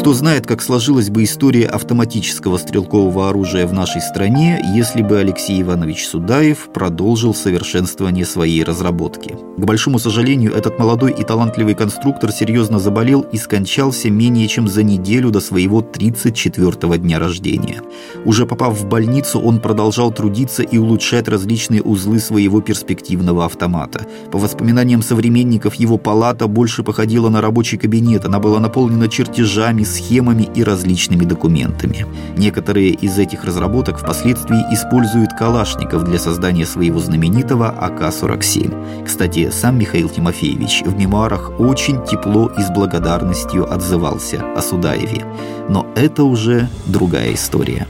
Кто 0.06 0.14
знает, 0.14 0.46
как 0.46 0.62
сложилась 0.62 1.10
бы 1.10 1.25
история 1.25 1.66
автоматического 1.66 2.58
стрелкового 2.58 3.28
оружия 3.28 3.66
в 3.66 3.72
нашей 3.72 4.00
стране, 4.00 4.64
если 4.72 5.02
бы 5.02 5.18
Алексей 5.18 5.60
Иванович 5.60 6.06
Судаев 6.06 6.68
продолжил 6.72 7.34
совершенствование 7.34 8.25
своей 8.25 8.62
разработки. 8.62 9.36
К 9.56 9.64
большому 9.64 9.98
сожалению, 9.98 10.54
этот 10.54 10.78
молодой 10.78 11.10
и 11.10 11.25
талантливый 11.25 11.75
конструктор 11.75 12.30
серьезно 12.30 12.78
заболел 12.78 13.22
и 13.22 13.36
скончался 13.36 14.08
менее 14.08 14.46
чем 14.46 14.68
за 14.68 14.84
неделю 14.84 15.30
до 15.30 15.40
своего 15.40 15.80
34-го 15.80 16.94
дня 16.94 17.18
рождения. 17.18 17.82
Уже 18.25 18.46
попав 18.46 18.78
в 18.78 18.86
больницу, 18.86 19.40
он 19.40 19.60
продолжал 19.60 20.12
трудиться 20.12 20.62
и 20.62 20.78
улучшать 20.78 21.26
различные 21.26 21.82
узлы 21.82 22.20
своего 22.20 22.60
перспективного 22.60 23.44
автомата. 23.44 24.06
По 24.30 24.38
воспоминаниям 24.38 25.02
современников, 25.02 25.75
его 25.75 25.98
палата 25.98 26.46
больше 26.46 26.84
походила 26.84 27.28
на 27.28 27.40
рабочий 27.40 27.76
кабинет, 27.76 28.25
она 28.25 28.38
была 28.38 28.60
наполнена 28.60 29.08
чертежами, 29.08 29.82
схемами 29.97 30.49
и 30.55 30.62
различными 30.62 31.25
документами. 31.25 32.07
Некоторые 32.37 32.91
из 32.91 33.19
этих 33.19 33.45
разработок 33.45 33.99
впоследствии 33.99 34.59
используют 34.73 35.33
Калашников 35.33 36.05
для 36.05 36.19
создания 36.19 36.67
своего 36.67 37.00
знаменитого 37.00 37.71
АК-47. 37.71 39.05
Кстати, 39.05 39.50
сам 39.50 39.79
Михаил 39.79 40.09
Тимофеевич 40.09 40.83
в 40.85 40.97
мемуарах 40.97 41.59
очень 41.59 42.05
тепло 42.05 42.50
и 42.57 42.62
с 42.62 42.71
благодарностью 42.71 43.73
отзывался 43.73 44.45
о 44.55 44.62
Судаеве. 44.62 45.25
Но 45.69 45.87
это 45.97 46.25
уже 46.25 46.69
другая 46.87 47.35
история. 47.35 47.87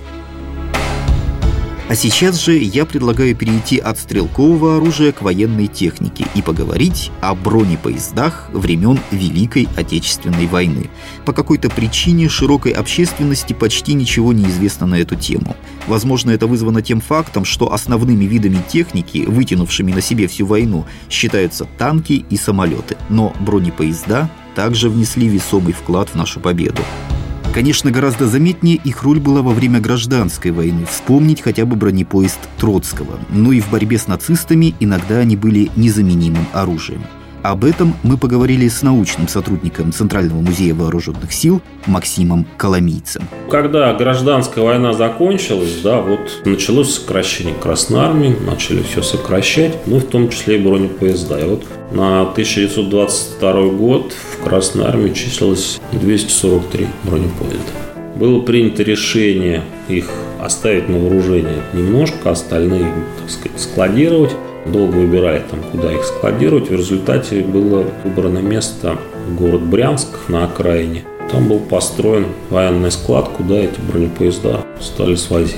А 1.89 1.95
сейчас 1.95 2.43
же 2.43 2.59
я 2.59 2.85
предлагаю 2.85 3.37
перейти 3.37 3.79
от 3.79 3.97
стрелкового 3.97 4.79
оружия 4.79 5.13
к 5.13 5.23
военной 5.23 5.69
технике 5.69 6.27
и 6.35 6.43
поговорить 6.43 7.13
о 7.21 7.37
бронепоездах 7.37 8.51
времен 8.53 8.99
Великой 9.13 9.69
Отечественной 9.77 10.49
войны. 10.49 10.91
По 11.25 11.33
какой-то 11.33 11.71
причине 11.71 12.29
широкой 12.29 12.73
общественности 12.73 13.53
почти 13.53 13.95
ничего 13.95 14.33
не 14.33 14.47
известно 14.47 14.89
на 14.89 14.97
эту 14.97 15.15
тему. 15.15 15.55
Возможно, 15.87 16.33
это 16.33 16.49
вызвано 16.49 16.83
тем 16.83 17.01
фактом, 17.01 17.45
что 17.45 17.73
основными 17.73 18.25
видами 18.25 18.59
техники, 18.69 19.25
вытянувшими 19.25 19.93
на 19.93 20.01
себе 20.01 20.27
всю 20.27 20.45
войну, 20.45 20.87
считаются 21.09 21.69
танки 21.79 22.25
и 22.29 22.37
самолеты. 22.37 22.97
Но 23.11 23.33
бронепоезда 23.39 24.29
также 24.57 24.91
внесли 24.91 25.29
весомый 25.29 25.73
вклад 25.73 26.09
в 26.09 26.17
нашу 26.17 26.41
победу. 26.41 26.83
Конечно, 27.57 27.91
гораздо 27.91 28.29
заметнее 28.29 28.77
их 28.77 29.03
роль 29.03 29.19
была 29.19 29.41
во 29.41 29.55
время 29.55 29.81
гражданской 29.81 30.51
войны. 30.51 30.85
Вспомнить 30.85 31.41
хотя 31.41 31.65
бы 31.65 31.75
бронепоезд 31.75 32.39
Троцкого. 32.59 33.19
Но 33.31 33.51
и 33.51 33.63
в 33.63 33.71
борьбе 33.71 33.97
с 33.97 34.09
нацистами 34.09 34.75
иногда 34.79 35.21
они 35.21 35.39
были 35.39 35.71
незаменимым 35.75 36.47
оружием. 36.53 37.03
Об 37.47 37.65
этом 37.65 37.95
мы 38.03 38.17
поговорили 38.17 38.67
с 38.67 38.83
научным 38.83 39.29
сотрудником 39.29 39.93
Центрального 39.93 40.41
музея 40.41 40.75
вооруженных 40.75 41.33
сил 41.33 41.63
Максимом 41.87 42.45
Коломийцем. 42.57 43.23
Когда 43.49 43.95
гражданская 43.95 44.65
война 44.65 44.93
закончилась, 44.95 45.79
да, 45.81 46.01
вот 46.01 46.43
началось 46.45 46.97
сокращение 46.97 47.55
Красной 47.55 48.01
Армии, 48.01 48.37
начали 48.45 48.83
все 48.83 49.01
сокращать, 49.01 49.77
ну, 49.87 50.01
в 50.01 50.07
том 50.07 50.29
числе 50.29 50.59
и 50.59 50.61
бронепоезда. 50.61 51.39
И 51.39 51.45
вот 51.45 51.65
на 51.93 52.23
1922 52.23 53.69
год 53.69 54.13
в 54.13 54.43
Красной 54.43 54.87
Армии 54.87 55.13
числилось 55.13 55.81
243 55.93 56.89
бронепоезда. 57.05 57.61
Было 58.17 58.41
принято 58.41 58.83
решение 58.83 59.63
их 59.87 60.11
оставить 60.41 60.89
на 60.89 60.99
вооружение 60.99 61.63
немножко, 61.75 62.33
остальные, 62.33 62.93
так 63.21 63.31
сказать, 63.31 63.61
складировать 63.61 64.33
долго 64.73 64.97
выбирали 64.97 65.43
там, 65.51 65.61
куда 65.71 65.93
их 65.93 66.05
складировать. 66.05 66.69
В 66.69 66.75
результате 66.75 67.41
было 67.43 67.85
выбрано 68.05 68.39
место 68.39 68.99
город 69.39 69.63
Брянск 69.63 70.09
на 70.29 70.45
окраине. 70.45 71.05
Там 71.31 71.49
был 71.49 71.59
построен 71.59 72.27
военный 72.51 72.91
склад, 72.91 73.29
куда 73.37 73.57
эти 73.57 73.81
бронепоезда 73.81 74.65
стали 74.81 75.17
свозить. 75.17 75.57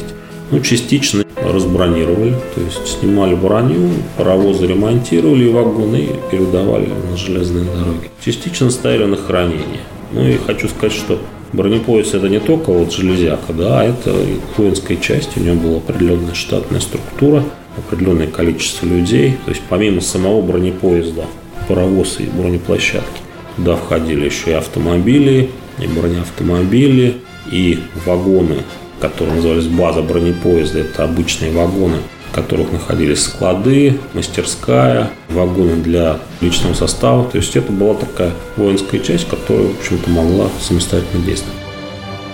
Ну, 0.50 0.60
частично 0.60 1.24
разбронировали, 1.36 2.34
то 2.54 2.60
есть 2.62 2.86
снимали 2.86 3.34
броню, 3.34 3.90
паровозы 4.16 4.66
ремонтировали 4.66 5.50
вагоны 5.50 6.08
передавали 6.30 6.88
на 7.10 7.16
железные 7.18 7.64
дороги. 7.64 8.10
Частично 8.24 8.70
ставили 8.70 9.04
на 9.04 9.16
хранение. 9.16 9.82
Ну 10.12 10.26
и 10.26 10.38
хочу 10.38 10.68
сказать, 10.68 10.92
что 10.92 11.18
бронепоезд 11.52 12.14
это 12.14 12.30
не 12.30 12.40
только 12.40 12.72
вот 12.72 12.92
железяка, 12.92 13.52
да, 13.52 13.80
а 13.80 13.84
это 13.84 14.14
воинская 14.56 14.96
часть, 14.96 15.36
у 15.36 15.40
него 15.40 15.56
была 15.56 15.76
определенная 15.78 16.34
штатная 16.34 16.80
структура, 16.80 17.44
определенное 17.78 18.26
количество 18.26 18.87
людей. 18.87 19.37
То 19.44 19.50
есть 19.50 19.62
помимо 19.68 20.00
самого 20.00 20.42
бронепоезда, 20.42 21.25
паровоза 21.68 22.23
и 22.23 22.26
бронеплощадки, 22.26 23.20
туда 23.56 23.76
входили 23.76 24.25
еще 24.26 24.50
и 24.50 24.54
автомобили, 24.54 25.50
и 25.78 25.87
бронеавтомобили, 25.87 27.16
и 27.50 27.78
вагоны, 28.04 28.56
которые 29.00 29.37
назывались 29.37 29.66
база 29.66 30.02
бронепоезда. 30.02 30.80
Это 30.80 31.04
обычные 31.04 31.52
вагоны, 31.52 31.99
в 32.30 32.35
которых 32.35 32.73
находились 32.73 33.23
склады, 33.23 33.99
мастерская, 34.14 35.11
вагоны 35.28 35.76
для 35.76 36.18
личного 36.40 36.75
состава. 36.75 37.25
То 37.30 37.38
есть 37.38 37.56
это 37.56 37.73
была 37.73 37.94
такая 37.94 38.32
воинская 38.56 39.00
часть, 39.00 39.28
которая, 39.28 39.68
в 39.68 39.78
общем-то, 39.78 40.11
могла 40.11 40.49
самостоятельно 40.61 41.25
действовать. 41.25 41.67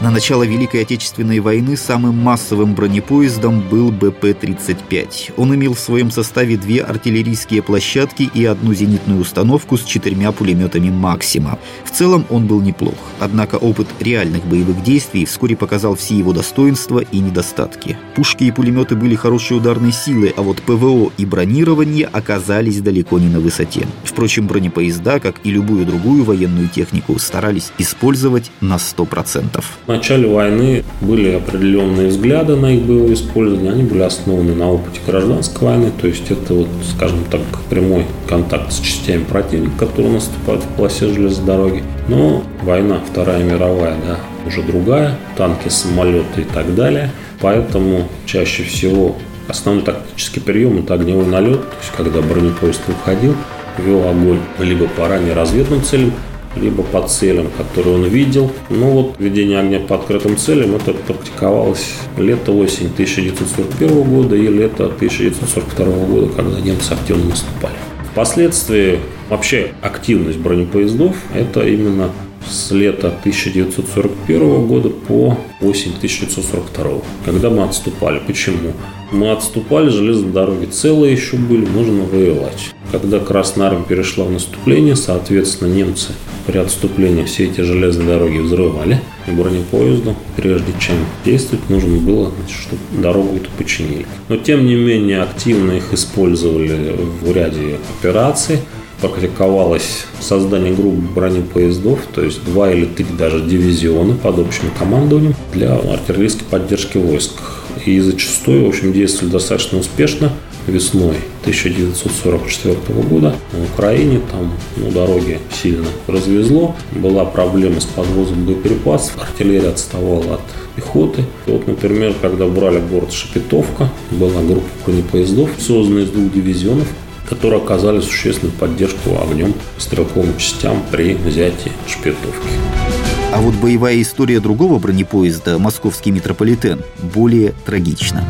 На 0.04 0.10
начало 0.10 0.42
Великой 0.42 0.82
Отечественной 0.82 1.40
войны 1.40 1.78
самым 1.78 2.18
массовым 2.18 2.74
бронепоездом 2.74 3.66
был 3.66 3.90
БП-35. 3.90 5.32
Он 5.38 5.54
имел 5.54 5.72
в 5.72 5.80
своем 5.80 6.10
составе 6.10 6.58
две 6.58 6.82
артиллерийские 6.82 7.62
площадки 7.62 8.30
и 8.34 8.44
одну 8.44 8.74
зенитную 8.74 9.22
установку 9.22 9.78
с 9.78 9.82
четырьмя 9.82 10.30
пулеметами 10.32 10.90
«Максима». 10.90 11.58
В 11.86 11.90
целом 11.90 12.26
он 12.28 12.46
был 12.46 12.60
неплох, 12.60 12.98
однако 13.18 13.54
опыт 13.56 13.88
реальных 13.98 14.44
боевых 14.44 14.82
действий 14.82 15.24
вскоре 15.24 15.56
показал 15.56 15.94
все 15.94 16.18
его 16.18 16.34
достоинства 16.34 16.98
и 16.98 17.18
недостатки. 17.20 17.96
Пушки 18.14 18.44
и 18.44 18.50
пулеметы 18.50 18.96
были 18.96 19.14
хорошей 19.14 19.56
ударной 19.56 19.92
силой, 19.92 20.34
а 20.36 20.42
вот 20.42 20.60
ПВО 20.60 21.12
и 21.16 21.24
бронирование 21.24 22.04
оказались 22.12 22.82
далеко 22.82 23.18
не 23.18 23.28
на 23.28 23.40
высоте. 23.40 23.86
Впрочем, 24.02 24.48
бронепоезда, 24.48 25.18
как 25.18 25.36
и 25.44 25.50
любую 25.50 25.86
другую 25.86 26.24
военную 26.24 26.68
технику, 26.68 27.18
старались 27.18 27.72
использовать 27.78 28.50
на 28.60 28.74
100% 28.74 29.64
начале 29.94 30.26
войны 30.28 30.84
были 31.00 31.34
определенные 31.34 32.08
взгляды 32.08 32.56
на 32.56 32.72
их 32.74 32.82
боевое 32.82 33.14
использование, 33.14 33.72
они 33.72 33.84
были 33.84 34.02
основаны 34.02 34.54
на 34.54 34.72
опыте 34.72 35.00
гражданской 35.06 35.68
войны, 35.68 35.92
то 36.00 36.08
есть 36.08 36.30
это 36.30 36.54
вот, 36.54 36.68
скажем 36.90 37.24
так, 37.30 37.40
прямой 37.70 38.04
контакт 38.28 38.72
с 38.72 38.80
частями 38.80 39.24
противника, 39.24 39.86
которые 39.86 40.14
наступают 40.14 40.62
в 40.64 40.68
полосе 40.76 41.08
железной 41.08 41.46
дороги. 41.46 41.82
Но 42.08 42.42
война, 42.62 43.00
Вторая 43.10 43.42
мировая, 43.44 43.94
да, 44.06 44.18
уже 44.46 44.62
другая, 44.62 45.16
танки, 45.36 45.68
самолеты 45.68 46.42
и 46.42 46.44
так 46.44 46.74
далее. 46.74 47.10
Поэтому 47.40 48.08
чаще 48.26 48.64
всего 48.64 49.16
основной 49.48 49.84
тактический 49.84 50.42
прием– 50.42 50.78
это 50.80 50.94
огневой 50.94 51.26
налет, 51.26 51.60
то 51.60 51.76
есть 51.80 51.92
когда 51.96 52.20
бронепоезд 52.20 52.80
выходил, 52.86 53.34
вел 53.78 54.08
огонь 54.08 54.40
либо 54.58 54.86
по 54.88 55.08
ранее 55.08 55.34
разведным 55.34 55.82
целям, 55.82 56.12
либо 56.56 56.82
по 56.82 57.06
целям, 57.06 57.48
которые 57.56 57.96
он 57.96 58.04
видел. 58.04 58.50
Ну 58.70 58.90
вот 58.90 59.14
ведение 59.18 59.60
огня 59.60 59.80
по 59.80 59.96
открытым 59.96 60.36
целям 60.36 60.74
это 60.74 60.92
практиковалось 60.92 61.94
лето-осень 62.16 62.86
1941 62.92 64.02
года 64.02 64.36
и 64.36 64.48
лето 64.48 64.86
1942 64.86 65.86
года, 66.06 66.32
когда 66.34 66.60
немцы 66.60 66.92
активно 66.92 67.30
наступали. 67.30 67.74
Впоследствии 68.12 69.00
вообще 69.28 69.72
активность 69.82 70.38
бронепоездов 70.38 71.16
это 71.34 71.66
именно 71.66 72.10
с 72.48 72.70
лета 72.70 73.08
1941 73.08 74.66
года 74.66 74.90
по 74.90 75.36
осень 75.62 75.94
1942, 75.96 77.00
когда 77.24 77.50
мы 77.50 77.64
отступали. 77.64 78.20
Почему? 78.24 78.72
Мы 79.14 79.30
отступали, 79.30 79.90
железные 79.90 80.32
дороги 80.32 80.64
целые 80.64 81.12
еще 81.12 81.36
были, 81.36 81.64
нужно 81.64 82.02
воевать. 82.02 82.74
Когда 82.90 83.20
Красная 83.20 83.68
Армия 83.68 83.84
перешла 83.84 84.24
в 84.24 84.32
наступление, 84.32 84.96
соответственно, 84.96 85.72
немцы 85.72 86.08
при 86.48 86.58
отступлении 86.58 87.22
все 87.22 87.44
эти 87.44 87.60
железные 87.60 88.08
дороги 88.08 88.38
взрывали, 88.38 89.00
и 89.28 89.30
бронепоезду, 89.30 90.16
прежде 90.34 90.72
чем 90.80 90.96
действовать, 91.24 91.70
нужно 91.70 91.96
было, 91.98 92.32
чтобы 92.48 92.82
дорогу 93.00 93.36
эту 93.36 93.50
починили. 93.56 94.04
Но, 94.28 94.36
тем 94.36 94.66
не 94.66 94.74
менее, 94.74 95.22
активно 95.22 95.72
их 95.72 95.94
использовали 95.94 96.96
в 97.22 97.32
ряде 97.32 97.78
операций, 98.00 98.58
практиковалось 99.00 100.06
создание 100.20 100.74
групп 100.74 100.94
бронепоездов, 100.94 102.00
то 102.12 102.20
есть 102.20 102.44
два 102.44 102.72
или 102.72 102.84
три 102.84 103.06
даже 103.16 103.40
дивизиона 103.40 104.16
под 104.16 104.40
общим 104.40 104.70
командованием 104.76 105.36
для 105.52 105.76
артиллерийской 105.76 106.46
поддержки 106.50 106.98
войск. 106.98 107.34
И 107.84 108.00
зачастую, 108.00 108.64
в 108.64 108.68
общем, 108.68 108.92
действовали 108.92 109.32
достаточно 109.32 109.78
успешно 109.78 110.32
весной 110.66 111.16
1944 111.42 112.76
года 113.08 113.36
на 113.52 113.64
Украине 113.64 114.20
там 114.30 114.50
ну, 114.76 114.90
дороги 114.90 115.38
сильно 115.52 115.86
развезло, 116.06 116.74
была 116.92 117.24
проблема 117.26 117.80
с 117.80 117.84
подвозом 117.84 118.44
боеприпасов, 118.46 119.20
артиллерия 119.20 119.68
отставала 119.68 120.34
от 120.34 120.40
пехоты. 120.74 121.24
Вот, 121.46 121.66
например, 121.66 122.14
когда 122.20 122.46
брали 122.46 122.80
город 122.80 123.12
Шепетовка, 123.12 123.90
была 124.10 124.40
группа 124.42 124.66
бронепоездов, 124.86 125.50
созданная 125.58 126.04
из 126.04 126.10
двух 126.10 126.32
дивизионов, 126.32 126.88
которые 127.28 127.60
оказали 127.62 128.00
существенную 128.00 128.56
поддержку 128.56 129.18
огнем 129.22 129.54
стрелковым 129.78 130.36
частям 130.38 130.82
при 130.90 131.14
взятии 131.14 131.72
Шпетовки. 131.86 133.03
А 133.34 133.40
вот 133.40 133.56
боевая 133.56 134.00
история 134.00 134.38
другого 134.38 134.78
бронепоезда, 134.78 135.58
московский 135.58 136.12
метрополитен, 136.12 136.84
более 137.02 137.52
трагична. 137.66 138.24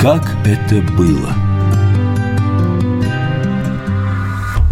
Как 0.00 0.24
это 0.46 0.80
было? 0.96 1.49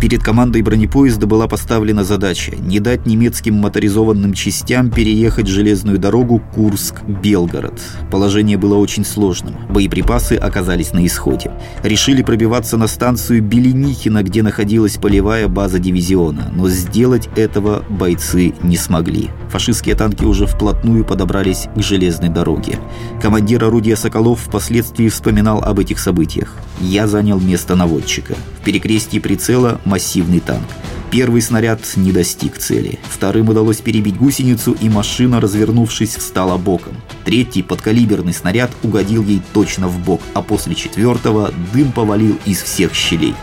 Перед 0.01 0.23
командой 0.23 0.63
бронепоезда 0.63 1.27
была 1.27 1.49
поставлена 1.49 2.05
задача 2.05 2.55
не 2.55 2.79
дать 2.79 3.05
немецким 3.05 3.55
моторизованным 3.55 4.33
частям 4.33 4.93
переехать 4.93 5.49
железную 5.49 5.99
дорогу 5.99 6.41
Курск-Белгород. 6.55 7.81
Положение 8.09 8.57
было 8.57 8.77
очень 8.77 9.05
сложным. 9.05 9.57
Боеприпасы 9.69 10.35
оказались 10.35 10.93
на 10.93 11.05
исходе. 11.05 11.51
Решили 11.83 12.23
пробиваться 12.23 12.77
на 12.77 12.87
станцию 12.87 13.43
Беленихина, 13.43 14.23
где 14.23 14.45
находилась 14.45 14.99
полевая 14.99 15.49
база 15.49 15.81
дивизиона, 15.81 16.53
но 16.55 16.69
сделать 16.69 17.29
этого 17.35 17.85
бойцы 17.89 18.55
не 18.63 18.77
смогли. 18.77 19.31
Фашистские 19.51 19.97
танки 19.97 20.25
уже 20.25 20.47
вплотную 20.47 21.05
подобрались 21.05 21.67
к 21.75 21.83
железной 21.83 22.29
дороге. 22.29 22.79
Командир 23.21 23.65
орудия 23.65 23.97
Соколов 23.97 24.43
впоследствии 24.43 25.09
вспоминал 25.09 25.61
об 25.65 25.81
этих 25.81 25.99
событиях. 25.99 26.55
«Я 26.81 27.09
занял 27.09 27.41
место 27.41 27.75
наводчика. 27.75 28.37
В 28.61 28.65
перекрестии 28.65 29.19
прицела 29.19 29.81
массивный 29.89 30.41
танк. 30.41 30.67
Первый 31.11 31.41
снаряд 31.41 31.81
не 31.97 32.13
достиг 32.13 32.59
цели. 32.59 32.99
Вторым 33.09 33.49
удалось 33.49 33.79
перебить 33.79 34.19
гусеницу, 34.19 34.77
и 34.79 34.91
машина, 34.91 35.41
развернувшись, 35.41 36.17
встала 36.17 36.59
боком. 36.59 36.95
Третий 37.25 37.63
подкалиберный 37.63 38.35
снаряд 38.35 38.71
угодил 38.83 39.25
ей 39.25 39.43
точно 39.55 39.89
в 39.89 39.99
бок, 39.99 40.21
а 40.35 40.43
после 40.43 40.75
четвертого 40.75 41.53
дым 41.73 41.93
повалил 41.93 42.39
из 42.45 42.63
всех 42.63 42.95
щелей. 42.95 43.35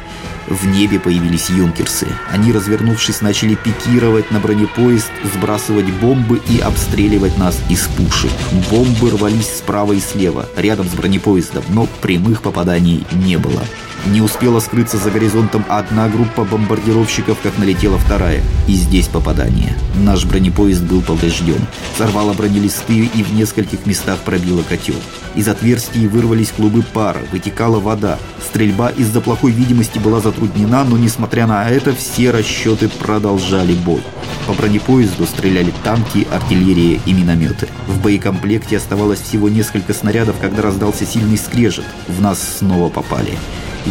В 0.48 0.68
небе 0.68 1.00
появились 1.00 1.50
юнкерсы. 1.50 2.08
Они, 2.32 2.52
развернувшись, 2.52 3.22
начали 3.22 3.56
пикировать 3.56 4.30
на 4.30 4.40
бронепоезд, 4.40 5.10
сбрасывать 5.34 5.92
бомбы 5.94 6.40
и 6.48 6.60
обстреливать 6.60 7.36
нас 7.40 7.60
из 7.68 7.88
пушек. 7.88 8.30
Бомбы 8.70 9.10
рвались 9.10 9.50
справа 9.58 9.94
и 9.94 10.00
слева, 10.00 10.48
рядом 10.56 10.88
с 10.88 10.94
бронепоездом, 10.94 11.64
но 11.70 11.88
прямых 12.02 12.44
попаданий 12.44 13.06
не 13.14 13.38
было. 13.40 13.64
Не 14.06 14.22
успела 14.22 14.60
скрыться 14.60 14.98
за 14.98 15.10
горизонтом 15.10 15.66
одна 15.68 16.08
группа 16.08 16.44
бомбардировщиков, 16.44 17.40
как 17.42 17.58
налетела 17.58 17.98
вторая. 17.98 18.42
И 18.68 18.74
здесь 18.74 19.08
попадание. 19.08 19.76
Наш 19.96 20.26
бронепоезд 20.26 20.84
был 20.84 21.02
поврежден. 21.02 21.60
Сорвало 21.98 22.34
бронелисты 22.34 23.06
и 23.06 23.24
в 23.24 23.34
нескольких 23.34 23.88
местах 23.88 24.20
пробило 24.20 24.62
котел. 24.62 24.96
Из 25.34 25.48
отверстий 25.48 26.06
вырвались 26.08 26.52
клубы 26.52 26.84
пара, 26.94 27.20
вытекала 27.32 27.80
вода. 27.80 28.20
Стрельба 28.48 28.90
из-за 28.90 29.22
плохой 29.22 29.52
видимости 29.52 29.98
была 29.98 30.20
затруднена, 30.20 30.84
но 30.84 30.98
несмотря 30.98 31.48
на 31.48 31.68
это, 31.68 31.96
все 31.96 32.30
расчеты 32.30 32.90
продолжали 32.90 33.74
бой. 33.74 34.04
По 34.46 34.54
бронепоезду 34.54 35.26
стреляли 35.26 35.74
танки, 35.84 36.28
артиллерия 36.32 37.00
и 37.08 37.14
минометы. 37.14 37.68
В 37.88 38.00
боекомплекте 38.02 38.78
оставалось 38.78 39.22
всего 39.22 39.50
несколько 39.50 39.96
снарядов, 39.96 40.36
когда 40.40 40.62
раздался 40.62 41.06
сильный 41.06 41.38
скрежет. 41.38 41.86
В 42.08 42.22
нас 42.22 42.40
снова 42.60 42.90
попали. 42.90 43.32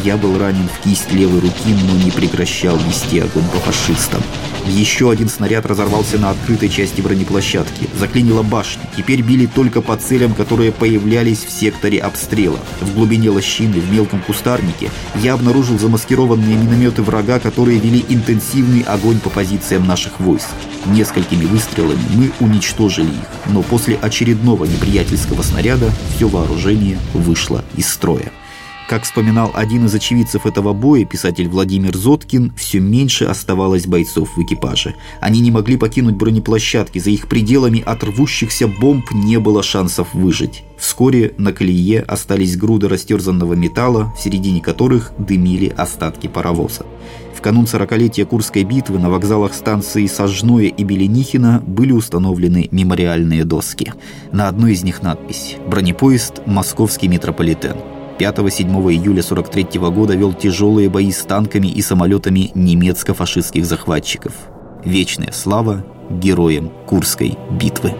Я 0.02 0.16
был 0.16 0.38
ранен 0.38 0.68
в 0.68 0.82
кисть 0.82 1.12
левой 1.12 1.40
руки, 1.40 1.74
но 1.86 2.04
не 2.04 2.10
прекращал 2.10 2.76
вести 2.78 3.20
огонь 3.20 3.44
по 3.52 3.58
фашистам. 3.60 4.22
Еще 4.66 5.10
один 5.10 5.28
снаряд 5.28 5.66
разорвался 5.66 6.18
на 6.18 6.30
открытой 6.30 6.68
части 6.68 7.00
бронеплощадки. 7.00 7.88
Заклинила 7.98 8.42
башня. 8.42 8.82
Теперь 8.96 9.22
били 9.22 9.46
только 9.46 9.82
по 9.82 9.96
целям, 9.96 10.34
которые 10.34 10.72
появлялись 10.72 11.44
в 11.44 11.50
секторе 11.50 12.00
обстрела. 12.00 12.58
В 12.80 12.94
глубине 12.94 13.30
лощины, 13.30 13.78
в 13.78 13.92
мелком 13.92 14.20
кустарнике, 14.22 14.90
я 15.16 15.34
обнаружил 15.34 15.78
замаскированные 15.78 16.56
минометы 16.56 17.02
врага, 17.02 17.38
которые 17.38 17.78
вели 17.78 18.04
интенсивный 18.08 18.80
огонь 18.82 19.20
по 19.20 19.30
позициям 19.30 19.86
наших 19.86 20.18
войск. 20.18 20.48
Несколькими 20.86 21.44
выстрелами 21.44 22.02
мы 22.14 22.32
уничтожили 22.40 23.08
их, 23.08 23.52
но 23.52 23.62
после 23.62 23.96
очередного 23.96 24.64
неприятельского 24.64 25.42
снаряда 25.42 25.92
все 26.16 26.26
вооружение 26.26 26.98
вышло 27.12 27.64
из 27.76 27.88
строя. 27.88 28.32
Как 28.88 29.04
вспоминал 29.04 29.50
один 29.54 29.86
из 29.86 29.94
очевидцев 29.94 30.44
этого 30.44 30.74
боя, 30.74 31.06
писатель 31.06 31.48
Владимир 31.48 31.96
Зоткин, 31.96 32.52
все 32.54 32.80
меньше 32.80 33.24
оставалось 33.24 33.86
бойцов 33.86 34.36
в 34.36 34.42
экипаже. 34.42 34.94
Они 35.22 35.40
не 35.40 35.50
могли 35.50 35.78
покинуть 35.78 36.16
бронеплощадки, 36.16 36.98
за 36.98 37.08
их 37.08 37.26
пределами 37.26 37.82
от 37.84 38.04
рвущихся 38.04 38.68
бомб 38.68 39.10
не 39.12 39.38
было 39.38 39.62
шансов 39.62 40.12
выжить. 40.12 40.64
Вскоре 40.78 41.32
на 41.38 41.54
колее 41.54 42.02
остались 42.02 42.58
груды 42.58 42.88
растерзанного 42.88 43.54
металла, 43.54 44.12
в 44.18 44.22
середине 44.22 44.60
которых 44.60 45.12
дымили 45.16 45.72
остатки 45.74 46.26
паровоза. 46.26 46.84
В 47.34 47.40
канун 47.40 47.64
40-летия 47.64 48.26
Курской 48.26 48.64
битвы 48.64 48.98
на 48.98 49.08
вокзалах 49.08 49.54
станции 49.54 50.06
Сожное 50.06 50.66
и 50.66 50.84
Беленихина 50.84 51.62
были 51.66 51.92
установлены 51.92 52.68
мемориальные 52.70 53.44
доски. 53.44 53.94
На 54.30 54.48
одной 54.48 54.72
из 54.72 54.82
них 54.82 55.02
надпись 55.02 55.56
«Бронепоезд 55.66 56.42
«Московский 56.46 57.08
метрополитен». 57.08 57.93
5-7 58.18 58.66
июля 58.92 59.22
43 59.22 59.80
года 59.90 60.14
вел 60.14 60.32
тяжелые 60.32 60.88
бои 60.88 61.10
с 61.10 61.22
танками 61.22 61.66
и 61.66 61.82
самолетами 61.82 62.50
немецко-фашистских 62.54 63.66
захватчиков. 63.66 64.32
Вечная 64.84 65.32
слава 65.32 65.84
героям 66.10 66.70
Курской 66.86 67.36
битвы. 67.50 67.92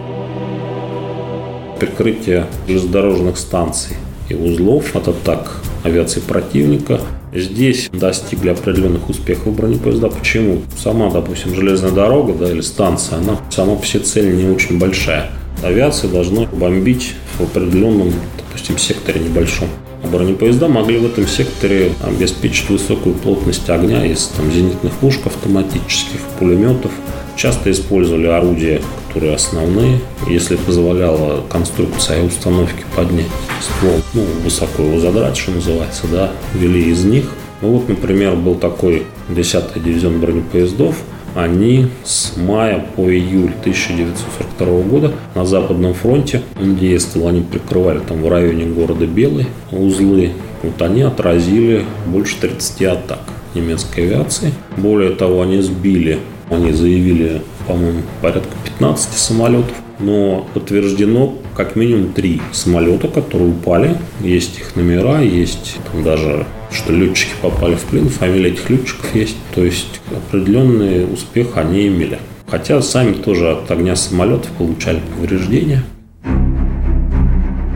Прикрытие 1.79 2.45
железнодорожных 2.67 3.37
станций 3.37 3.97
и 4.29 4.35
узлов 4.35 4.95
от 4.95 5.09
атак 5.09 5.61
авиации 5.83 6.21
противника. 6.21 7.01
Здесь 7.33 7.89
достигли 7.91 8.49
определенных 8.49 9.09
успехов 9.09 9.53
бронепоезда. 9.53 10.07
Почему? 10.07 10.61
Сама, 10.81 11.11
допустим, 11.11 11.53
железная 11.53 11.91
дорога 11.91 12.33
да, 12.33 12.49
или 12.49 12.61
станция, 12.61 13.17
она 13.17 13.37
сама 13.49 13.75
по 13.75 13.85
себе 13.85 14.03
цель 14.03 14.33
не 14.35 14.47
очень 14.47 14.79
большая. 14.79 15.29
Авиация 15.61 16.09
должна 16.09 16.45
бомбить 16.45 17.15
в 17.37 17.43
определенном, 17.43 18.13
допустим, 18.37 18.77
секторе 18.77 19.19
небольшом. 19.19 19.67
Бронепоезда 20.03 20.67
могли 20.67 20.97
в 20.97 21.05
этом 21.05 21.27
секторе 21.27 21.93
обеспечить 22.03 22.69
высокую 22.69 23.15
плотность 23.15 23.69
огня 23.69 24.05
из 24.05 24.27
там, 24.27 24.51
зенитных 24.51 24.93
пушек 24.93 25.27
автоматических, 25.27 26.19
пулеметов. 26.39 26.91
Часто 27.35 27.71
использовали 27.71 28.27
орудия, 28.27 28.81
которые 29.07 29.35
основные. 29.35 29.99
Если 30.27 30.55
позволяла 30.55 31.43
конструкция 31.49 32.21
и 32.21 32.27
установки 32.27 32.85
поднять 32.95 33.25
ствол, 33.61 34.01
ну, 34.13 34.25
высоко 34.43 34.83
его 34.83 34.99
задрать, 34.99 35.37
что 35.37 35.51
называется, 35.51 36.07
да, 36.11 36.31
вели 36.53 36.89
из 36.91 37.03
них. 37.03 37.25
Ну 37.61 37.69
вот, 37.71 37.89
например, 37.89 38.35
был 38.35 38.55
такой 38.55 39.03
10-й 39.29 39.79
дивизион 39.79 40.19
бронепоездов– 40.19 40.95
они 41.35 41.87
с 42.03 42.37
мая 42.37 42.83
по 42.95 43.01
июль 43.01 43.51
1942 43.59 44.81
года 44.83 45.11
на 45.35 45.45
Западном 45.45 45.93
фронте 45.93 46.41
он 46.59 46.77
действовал, 46.77 47.27
они 47.27 47.41
прикрывали 47.41 47.99
там 47.99 48.21
в 48.21 48.29
районе 48.29 48.65
города 48.65 49.05
Белый 49.05 49.47
узлы. 49.71 50.31
Вот 50.63 50.81
они 50.81 51.01
отразили 51.01 51.85
больше 52.07 52.39
30 52.39 52.81
атак 52.83 53.19
немецкой 53.53 54.05
авиации. 54.05 54.53
Более 54.77 55.11
того, 55.11 55.41
они 55.41 55.61
сбили, 55.61 56.19
они 56.49 56.71
заявили, 56.71 57.41
по-моему, 57.67 58.01
порядка 58.21 58.55
15 58.63 59.13
самолетов, 59.13 59.75
но 59.99 60.47
подтверждено 60.53 61.35
как 61.55 61.75
минимум 61.75 62.13
три 62.13 62.41
самолета, 62.51 63.07
которые 63.07 63.49
упали. 63.49 63.97
Есть 64.21 64.59
их 64.59 64.75
номера, 64.75 65.21
есть 65.21 65.77
там 65.91 66.03
даже 66.03 66.45
что 66.71 66.91
летчики 66.91 67.31
попали 67.41 67.75
в 67.75 67.83
плен, 67.85 68.09
фамилия 68.09 68.51
этих 68.51 68.69
летчиков 68.69 69.15
есть. 69.15 69.37
То 69.53 69.63
есть 69.63 70.01
определенный 70.11 71.11
успех 71.11 71.55
они 71.55 71.87
имели. 71.87 72.19
Хотя 72.47 72.81
сами 72.81 73.13
тоже 73.13 73.51
от 73.51 73.71
огня 73.71 73.95
самолетов 73.95 74.51
получали 74.51 75.01
повреждения. 75.15 75.83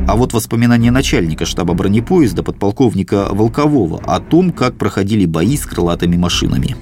А 0.08 0.16
вот 0.16 0.34
воспоминания 0.34 0.92
начальника 0.92 1.46
штаба 1.46 1.76
бронепоезда 1.76 2.44
подполковника 2.44 3.28
Волкового 3.30 4.02
о 4.06 4.20
том, 4.20 4.52
как 4.52 4.76
проходили 4.76 5.26
бои 5.26 5.56
с 5.56 5.66
крылатыми 5.66 6.18
машинами. 6.18 6.76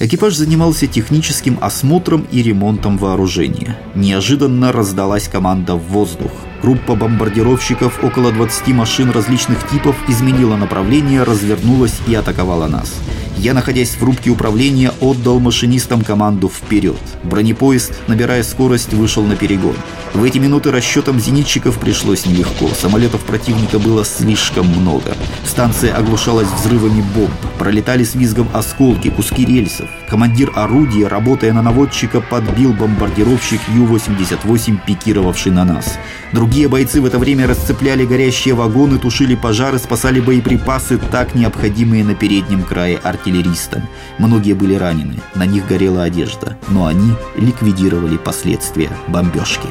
Экипаж 0.00 0.34
занимался 0.34 0.88
техническим 0.88 1.56
осмотром 1.60 2.26
и 2.32 2.42
ремонтом 2.42 2.98
вооружения. 2.98 3.78
Неожиданно 3.94 4.72
раздалась 4.72 5.28
команда 5.28 5.76
в 5.76 5.86
воздух. 5.86 6.32
Группа 6.62 6.96
бомбардировщиков, 6.96 8.02
около 8.02 8.32
20 8.32 8.68
машин 8.68 9.10
различных 9.10 9.68
типов, 9.68 9.94
изменила 10.08 10.56
направление, 10.56 11.22
развернулась 11.22 11.94
и 12.08 12.14
атаковала 12.14 12.66
нас. 12.66 12.92
Я, 13.36 13.52
находясь 13.52 13.96
в 13.96 14.02
рубке 14.02 14.30
управления, 14.30 14.92
отдал 15.00 15.40
машинистам 15.40 16.02
команду 16.02 16.48
«Вперед!». 16.48 17.00
Бронепоезд, 17.24 17.92
набирая 18.06 18.42
скорость, 18.42 18.92
вышел 18.92 19.24
на 19.24 19.36
перегон. 19.36 19.76
В 20.14 20.22
эти 20.22 20.38
минуты 20.38 20.70
расчетам 20.70 21.18
зенитчиков 21.18 21.78
пришлось 21.78 22.26
нелегко. 22.26 22.68
Самолетов 22.68 23.22
противника 23.22 23.78
было 23.78 24.04
слишком 24.04 24.66
много. 24.68 25.16
Станция 25.44 25.94
оглушалась 25.94 26.48
взрывами 26.48 27.04
бомб. 27.14 27.32
Пролетали 27.58 28.04
с 28.04 28.14
визгом 28.14 28.48
осколки, 28.52 29.10
куски 29.10 29.44
рельсов. 29.44 29.88
Командир 30.14 30.52
орудия, 30.54 31.08
работая 31.08 31.52
на 31.52 31.60
наводчика, 31.60 32.20
подбил 32.20 32.72
бомбардировщик 32.72 33.60
Ю-88, 33.74 34.78
пикировавший 34.86 35.50
на 35.50 35.64
нас. 35.64 35.98
Другие 36.30 36.68
бойцы 36.68 37.00
в 37.00 37.04
это 37.04 37.18
время 37.18 37.48
расцепляли 37.48 38.06
горящие 38.06 38.54
вагоны, 38.54 39.00
тушили 39.00 39.34
пожары, 39.34 39.78
спасали 39.78 40.20
боеприпасы, 40.20 40.98
так 40.98 41.34
необходимые 41.34 42.04
на 42.04 42.14
переднем 42.14 42.62
крае 42.62 42.98
артиллеристам. 42.98 43.88
Многие 44.18 44.52
были 44.52 44.76
ранены, 44.76 45.18
на 45.34 45.46
них 45.46 45.66
горела 45.66 46.04
одежда, 46.04 46.56
но 46.68 46.86
они 46.86 47.14
ликвидировали 47.36 48.16
последствия 48.16 48.90
бомбежки. 49.08 49.66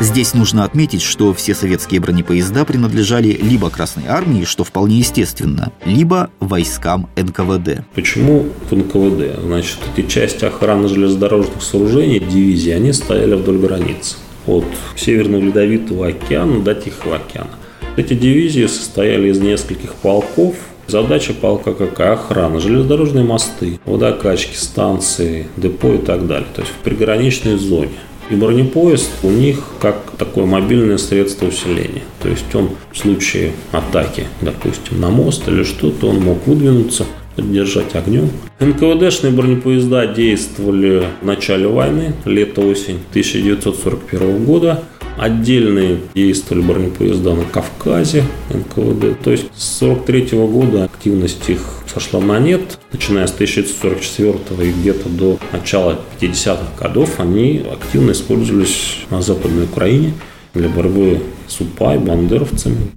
Здесь 0.00 0.34
нужно 0.34 0.64
отметить, 0.64 1.02
что 1.02 1.32
все 1.32 1.54
советские 1.54 2.00
бронепоезда 2.00 2.64
принадлежали 2.64 3.28
либо 3.28 3.70
Красной 3.70 4.06
Армии, 4.08 4.44
что 4.44 4.64
вполне 4.64 4.98
естественно, 4.98 5.72
либо 5.84 6.30
войскам 6.40 7.08
НКВД. 7.16 7.84
Почему 7.94 8.48
в 8.68 8.74
НКВД? 8.74 9.40
Значит, 9.40 9.78
эти 9.96 10.06
части 10.08 10.44
охраны 10.44 10.88
железнодорожных 10.88 11.62
сооружений, 11.62 12.18
дивизии, 12.18 12.72
они 12.72 12.92
стояли 12.92 13.34
вдоль 13.34 13.58
границы. 13.58 14.16
От 14.46 14.64
Северного 14.96 15.40
Ледовитого 15.40 16.08
океана 16.08 16.60
до 16.60 16.74
Тихого 16.74 17.16
океана. 17.16 17.50
Эти 17.96 18.14
дивизии 18.14 18.66
состояли 18.66 19.28
из 19.28 19.38
нескольких 19.38 19.94
полков, 19.94 20.56
Задача 20.86 21.32
полка 21.32 21.72
какая? 21.72 22.12
Охрана, 22.12 22.60
железнодорожные 22.60 23.24
мосты, 23.24 23.80
водокачки, 23.86 24.54
станции, 24.54 25.48
депо 25.56 25.94
и 25.94 25.98
так 25.98 26.26
далее. 26.26 26.46
То 26.54 26.60
есть 26.60 26.74
в 26.74 26.76
приграничной 26.84 27.56
зоне. 27.56 27.94
И 28.30 28.34
бронепоезд 28.34 29.10
у 29.22 29.30
них 29.30 29.62
как 29.80 29.96
такое 30.18 30.46
мобильное 30.46 30.98
средство 30.98 31.46
усиления. 31.46 32.02
То 32.22 32.28
есть 32.28 32.54
он 32.54 32.70
в 32.92 32.98
случае 32.98 33.52
атаки, 33.72 34.26
допустим, 34.40 35.00
на 35.00 35.10
мост 35.10 35.46
или 35.48 35.62
что-то, 35.62 36.08
он 36.08 36.20
мог 36.20 36.46
выдвинуться, 36.46 37.06
поддержать 37.36 37.94
огнем. 37.94 38.30
НКВДшные 38.60 39.32
бронепоезда 39.32 40.06
действовали 40.06 41.04
в 41.20 41.26
начале 41.26 41.66
войны, 41.66 42.14
лето-осень 42.24 43.00
1941 43.10 44.44
года. 44.44 44.84
Отдельные 45.16 46.00
действовали 46.14 46.62
бронепоезда 46.62 47.34
на 47.34 47.44
Кавказе, 47.44 48.24
НКВД. 48.50 49.20
То 49.22 49.30
есть 49.30 49.46
с 49.54 49.82
1943 49.82 50.38
года 50.46 50.84
активность 50.84 51.48
их 51.48 51.60
сошла 51.92 52.20
на 52.20 52.38
нет. 52.38 52.78
Начиная 52.92 53.26
с 53.26 53.32
1944 53.32 54.68
и 54.68 54.72
где-то 54.72 55.08
до 55.08 55.38
начала 55.52 56.00
50-х 56.20 56.66
годов 56.80 57.20
они 57.20 57.64
активно 57.70 58.10
использовались 58.12 58.98
на 59.10 59.22
Западной 59.22 59.64
Украине 59.64 60.14
для 60.52 60.68
борьбы 60.68 61.20
с 61.46 61.60
УПА 61.60 61.94
и 61.94 61.98
бандеровцами. 61.98 62.90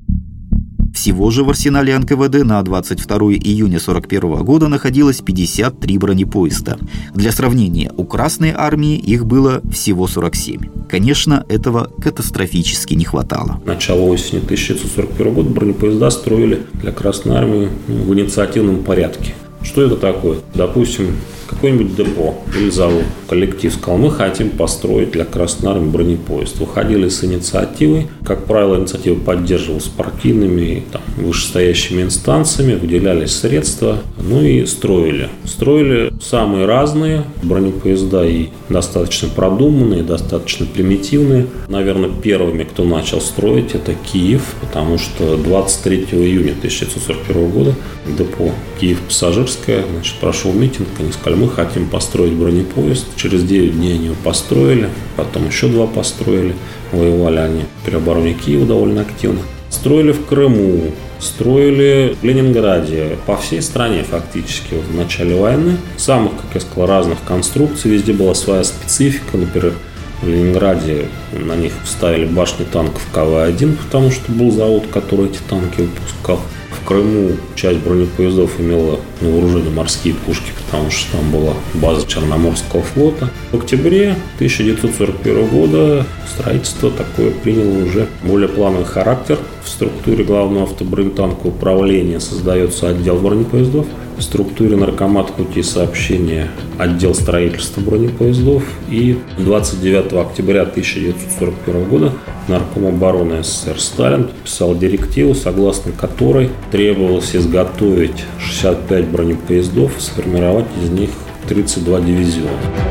Всего 1.08 1.32
же 1.32 1.46
в 1.46 1.50
арсенале 1.50 1.98
НКВД 1.98 2.44
на 2.44 2.62
22 2.62 3.16
июня 3.36 3.78
1941 3.78 4.44
года 4.44 4.68
находилось 4.68 5.22
53 5.22 5.98
бронепоезда. 5.98 6.78
Для 7.16 7.32
сравнения, 7.32 7.94
у 7.96 8.04
Красной 8.04 8.52
армии 8.52 8.98
их 8.98 9.26
было 9.26 9.62
всего 9.72 10.06
47. 10.06 10.88
Конечно, 10.90 11.46
этого 11.48 11.90
катастрофически 12.02 12.94
не 12.94 13.06
хватало. 13.06 13.62
Начало 13.66 14.02
осени 14.02 14.40
1941 14.40 15.34
года 15.34 15.50
бронепоезда 15.50 16.10
строили 16.10 16.64
для 16.74 16.92
Красной 16.92 17.38
армии 17.38 17.70
в 17.88 18.14
инициативном 18.14 18.84
порядке. 18.84 19.34
Что 19.64 19.84
это 19.84 19.96
такое? 19.96 20.40
Допустим, 20.56 21.16
какой-нибудь 21.48 21.96
депо 21.96 22.36
или 22.56 22.70
завод, 22.70 23.04
коллектив 23.28 23.74
сказал, 23.74 23.98
мы 23.98 24.12
хотим 24.12 24.50
построить 24.50 25.12
для 25.12 25.26
Красной 25.26 25.72
Армии 25.72 25.90
бронепоезд. 25.90 26.60
Выходили 26.60 27.10
с 27.10 27.24
инициативой. 27.24 28.08
Как 28.26 28.46
правило, 28.46 28.76
инициатива 28.76 29.16
поддерживалась 29.16 29.86
партийными 29.86 30.84
там, 30.92 31.02
вышестоящими 31.18 32.04
инстанциями, 32.04 32.76
выделялись 32.76 33.32
средства, 33.32 34.00
ну 34.18 34.42
и 34.42 34.66
строили. 34.66 35.30
Строили 35.46 36.12
самые 36.22 36.66
разные 36.66 37.24
бронепоезда 37.44 38.26
и 38.26 38.50
достаточно 38.70 39.30
продуманные, 39.30 40.04
достаточно 40.04 40.66
примитивные. 40.66 41.48
Наверное, 41.68 42.10
первыми, 42.10 42.64
кто 42.64 42.84
начал 42.84 43.22
строить, 43.22 43.76
это 43.76 43.94
Киев, 43.94 44.56
потому 44.62 44.98
что 44.98 45.38
23 45.38 46.06
июня 46.12 46.52
1941 46.52 47.50
года 47.50 47.76
депо 48.18 48.52
Киев-Пассажирское 48.80 49.84
значит, 49.92 50.16
прошел 50.16 50.54
митинг, 50.54 50.88
они 51.00 51.12
сказали, 51.12 51.37
мы 51.38 51.50
хотим 51.50 51.88
построить 51.88 52.34
бронепоезд. 52.34 53.06
Через 53.16 53.44
9 53.44 53.78
дней 53.78 53.96
они 53.96 54.06
его 54.06 54.16
построили, 54.24 54.90
потом 55.16 55.48
еще 55.48 55.68
два 55.68 55.88
построили. 55.88 56.56
Воевали 56.92 57.38
они 57.38 57.62
при 57.86 57.96
обороне 57.96 58.34
Киева 58.34 58.66
довольно 58.66 59.02
активно. 59.02 59.40
Строили 59.70 60.12
в 60.12 60.26
Крыму, 60.26 60.92
строили 61.20 62.16
в 62.22 62.24
Ленинграде, 62.24 63.18
по 63.26 63.38
всей 63.38 63.62
стране 63.62 64.04
фактически 64.04 64.74
вот 64.74 64.86
в 64.86 64.96
начале 64.96 65.36
войны. 65.36 65.78
Самых, 65.98 66.34
как 66.34 66.56
я 66.56 66.62
сказал, 66.62 66.88
разных 66.88 67.20
конструкций, 67.26 67.92
везде 67.92 68.14
была 68.14 68.34
своя 68.34 68.64
специфика. 68.64 69.38
Например, 69.38 69.74
в 70.22 70.28
Ленинграде 70.28 71.08
на 71.34 71.56
них 71.56 71.74
ставили 71.86 72.26
башни 72.26 72.64
танков 72.64 73.06
КВ-1, 73.14 73.78
потому 73.86 74.10
что 74.12 74.32
был 74.32 74.52
завод, 74.52 74.86
который 74.92 75.28
эти 75.28 75.40
танки 75.48 75.82
выпускал. 75.82 76.40
Крыму 76.88 77.36
часть 77.56 77.80
бронепоездов 77.80 78.62
имела 78.62 79.02
на 79.20 79.30
вооружении 79.30 79.70
морские 79.70 80.14
пушки, 80.14 80.54
потому 80.68 80.92
что 80.92 81.18
там 81.18 81.32
была 81.32 81.54
база 81.76 82.06
Черноморского 82.06 82.84
флота. 82.84 83.30
В 83.52 83.58
октябре 83.58 84.16
1941 84.36 85.48
года 85.48 86.06
строительство 86.28 86.92
такое 86.92 87.32
приняло 87.32 87.86
уже 87.86 88.08
более 88.24 88.50
плановый 88.50 88.86
характер. 88.86 89.40
В 89.64 89.70
структуре 89.70 90.24
главного 90.24 90.64
автобронетанкового 90.66 91.50
управления 91.50 92.20
создается 92.20 92.90
отдел 92.90 93.18
бронепоездов– 93.18 93.86
структуре 94.22 94.76
наркомат 94.76 95.34
пути 95.34 95.64
сообщения 95.64 96.50
отдел 96.78 97.14
строительства 97.14 97.82
бронепоездов. 97.82 98.64
И 98.90 99.18
29 99.38 100.14
октября 100.14 100.62
1941 100.64 101.90
года 101.90 102.14
Нарком 102.48 102.86
обороны 102.86 103.44
СССР 103.44 103.80
Сталин 103.80 104.24
подписал 104.24 104.74
директиву, 104.76 105.36
согласно 105.36 105.92
которой 105.92 106.50
требовалось 106.72 107.36
изготовить 107.36 108.24
65 108.40 109.08
бронепоездов 109.08 109.98
и 109.98 110.02
сформировать 110.02 110.68
из 110.82 110.90
них 110.90 111.10
32 111.50 112.00
дивизиона. 112.02 112.87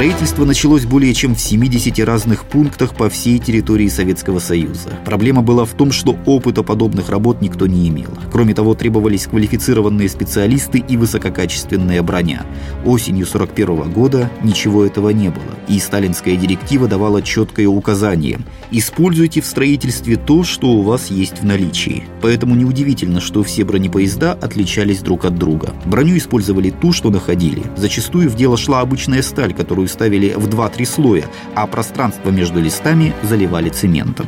Строительство 0.00 0.46
началось 0.46 0.86
более 0.86 1.12
чем 1.12 1.34
в 1.34 1.40
70 1.42 2.02
разных 2.06 2.46
пунктах 2.46 2.94
по 2.94 3.10
всей 3.10 3.38
территории 3.38 3.88
Советского 3.88 4.38
Союза. 4.38 4.88
Проблема 5.04 5.42
была 5.42 5.66
в 5.66 5.72
том, 5.74 5.92
что 5.92 6.16
опыта 6.24 6.62
подобных 6.62 7.10
работ 7.10 7.42
никто 7.42 7.66
не 7.66 7.86
имел. 7.90 8.08
Кроме 8.32 8.54
того, 8.54 8.74
требовались 8.74 9.26
квалифицированные 9.26 10.08
специалисты 10.08 10.78
и 10.78 10.96
высококачественная 10.96 12.02
броня. 12.02 12.46
Осенью 12.86 13.26
1941 13.26 13.92
года 13.92 14.30
ничего 14.42 14.86
этого 14.86 15.10
не 15.10 15.28
было, 15.28 15.54
и 15.68 15.78
сталинская 15.78 16.36
директива 16.36 16.88
давала 16.88 17.20
четкое 17.20 17.68
указание– 17.68 18.40
используйте 18.70 19.40
в 19.40 19.46
строительстве 19.46 20.16
то, 20.16 20.44
что 20.44 20.68
у 20.68 20.82
вас 20.82 21.10
есть 21.10 21.40
в 21.40 21.44
наличии. 21.44 22.04
Поэтому 22.22 22.54
неудивительно, 22.54 23.20
что 23.20 23.42
все 23.42 23.64
бронепоезда 23.64 24.32
отличались 24.32 25.00
друг 25.00 25.24
от 25.24 25.34
друга. 25.36 25.74
Броню 25.84 26.16
использовали 26.16 26.70
ту, 26.70 26.92
что 26.92 27.10
находили. 27.10 27.62
Зачастую 27.76 28.30
в 28.30 28.36
дело 28.36 28.56
шла 28.56 28.80
обычная 28.80 29.22
сталь, 29.22 29.52
которую 29.52 29.88
ставили 29.90 30.32
в 30.34 30.48
2-3 30.48 30.84
слоя, 30.86 31.26
а 31.54 31.66
пространство 31.66 32.30
между 32.30 32.60
листами 32.60 33.12
заливали 33.22 33.68
цементом. 33.68 34.26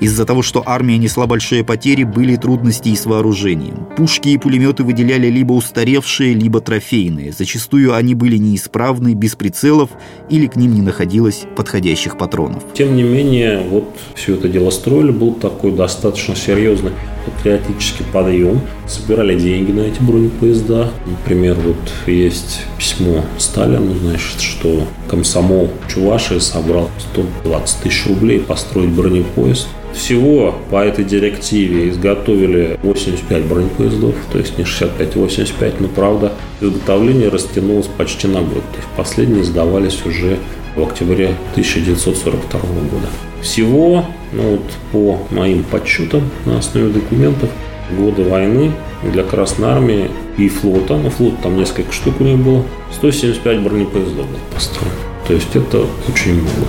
Из-за 0.00 0.24
того, 0.24 0.42
что 0.42 0.62
армия 0.66 0.98
несла 0.98 1.26
большие 1.26 1.64
потери, 1.64 2.04
были 2.04 2.36
трудности 2.36 2.88
и 2.88 2.96
с 2.96 3.06
вооружением. 3.06 3.86
Пушки 3.96 4.28
и 4.28 4.38
пулеметы 4.38 4.84
выделяли 4.84 5.28
либо 5.28 5.52
устаревшие, 5.52 6.34
либо 6.34 6.60
трофейные. 6.60 7.32
Зачастую 7.32 7.94
они 7.94 8.14
были 8.14 8.36
неисправны, 8.36 9.14
без 9.14 9.34
прицелов 9.34 9.90
или 10.28 10.46
к 10.46 10.56
ним 10.56 10.74
не 10.74 10.82
находилось 10.82 11.44
подходящих 11.56 12.16
патронов. 12.18 12.62
Тем 12.74 12.96
не 12.96 13.02
менее, 13.02 13.60
вот 13.60 13.94
все 14.14 14.34
это 14.34 14.48
дело 14.48 14.70
строили, 14.70 15.10
был 15.10 15.34
такой 15.34 15.72
достаточно 15.72 16.34
серьезный 16.36 16.92
патриотический 17.24 18.04
подъем. 18.12 18.60
Собирали 18.86 19.38
деньги 19.38 19.72
на 19.72 19.80
эти 19.80 20.00
бронепоезда. 20.00 20.90
Например, 21.06 21.56
вот 21.64 21.76
есть 22.06 22.62
письмо 22.78 23.24
Сталину, 23.38 23.94
значит, 23.94 24.40
что 24.40 24.84
комсомол 25.08 25.70
Чувашии 25.88 26.38
собрал 26.38 26.90
120 27.12 27.82
тысяч 27.82 28.06
рублей 28.06 28.40
построить 28.40 28.90
бронепоезд. 28.90 29.68
Всего 29.92 30.54
по 30.70 30.84
этой 30.84 31.04
директиве 31.04 31.90
изготовили 31.90 32.78
85 32.82 33.44
бронепоездов, 33.44 34.14
то 34.32 34.38
есть 34.38 34.56
не 34.56 34.64
65, 34.64 35.16
а 35.16 35.18
85, 35.18 35.80
но 35.80 35.88
правда 35.88 36.32
изготовление 36.60 37.28
растянулось 37.28 37.86
почти 37.86 38.28
на 38.28 38.40
год. 38.40 38.62
То 38.72 38.76
есть 38.76 38.88
последние 38.96 39.44
сдавались 39.44 40.04
уже 40.06 40.38
в 40.76 40.82
октябре 40.82 41.34
1942 41.52 42.60
года. 42.60 43.08
Всего, 43.42 44.04
ну 44.32 44.42
вот 44.52 44.62
по 44.92 45.34
моим 45.34 45.64
подсчетам 45.64 46.30
на 46.44 46.58
основе 46.58 46.88
документов, 46.90 47.50
годы 47.96 48.22
войны 48.22 48.70
для 49.02 49.24
Красной 49.24 49.68
Армии 49.68 50.10
и 50.38 50.48
флота, 50.48 50.96
ну 50.96 51.10
флот 51.10 51.40
там 51.42 51.56
несколько 51.56 51.92
штук 51.92 52.20
у 52.20 52.24
них 52.24 52.38
было, 52.38 52.62
175 52.92 53.60
бронепоездов 53.60 54.26
было 54.26 54.40
построено. 54.54 54.94
То 55.26 55.34
есть 55.34 55.54
это 55.54 55.84
очень 56.08 56.34
много. 56.34 56.66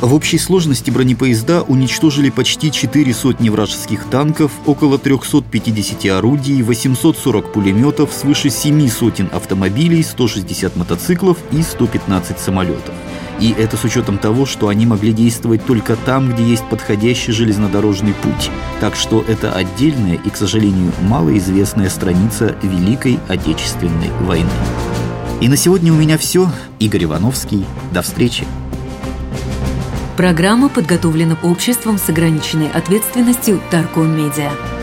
В 0.00 0.14
общей 0.14 0.38
сложности 0.38 0.90
бронепоезда 0.90 1.60
уничтожили 1.62 2.30
почти 2.30 2.72
4 2.72 3.12
сотни 3.12 3.50
вражеских 3.50 4.06
танков, 4.06 4.50
около 4.64 4.98
350 4.98 6.06
орудий, 6.06 6.62
840 6.62 7.52
пулеметов, 7.52 8.10
свыше 8.10 8.48
7 8.48 8.88
сотен 8.88 9.28
автомобилей, 9.30 10.02
160 10.02 10.74
мотоциклов 10.76 11.36
и 11.52 11.62
115 11.62 12.38
самолетов. 12.38 12.94
И 13.40 13.54
это 13.58 13.76
с 13.76 13.84
учетом 13.84 14.16
того, 14.16 14.46
что 14.46 14.68
они 14.68 14.86
могли 14.86 15.12
действовать 15.12 15.66
только 15.66 15.96
там, 15.96 16.32
где 16.32 16.44
есть 16.44 16.64
подходящий 16.70 17.32
железнодорожный 17.32 18.14
путь. 18.14 18.50
Так 18.80 18.96
что 18.96 19.22
это 19.28 19.52
отдельная 19.52 20.14
и, 20.14 20.30
к 20.30 20.36
сожалению, 20.36 20.92
малоизвестная 21.02 21.90
страница 21.90 22.56
Великой 22.62 23.18
Отечественной 23.28 24.10
войны. 24.22 24.50
И 25.42 25.48
на 25.48 25.58
сегодня 25.58 25.92
у 25.92 25.96
меня 25.96 26.16
все. 26.16 26.50
Игорь 26.78 27.04
Ивановский. 27.04 27.66
До 27.92 28.00
встречи. 28.00 28.46
Программа 30.16 30.68
подготовлена 30.68 31.36
обществом 31.42 31.98
с 31.98 32.08
ограниченной 32.08 32.70
ответственностью 32.70 33.60
Таркон 33.70 34.16
Медиа. 34.16 34.79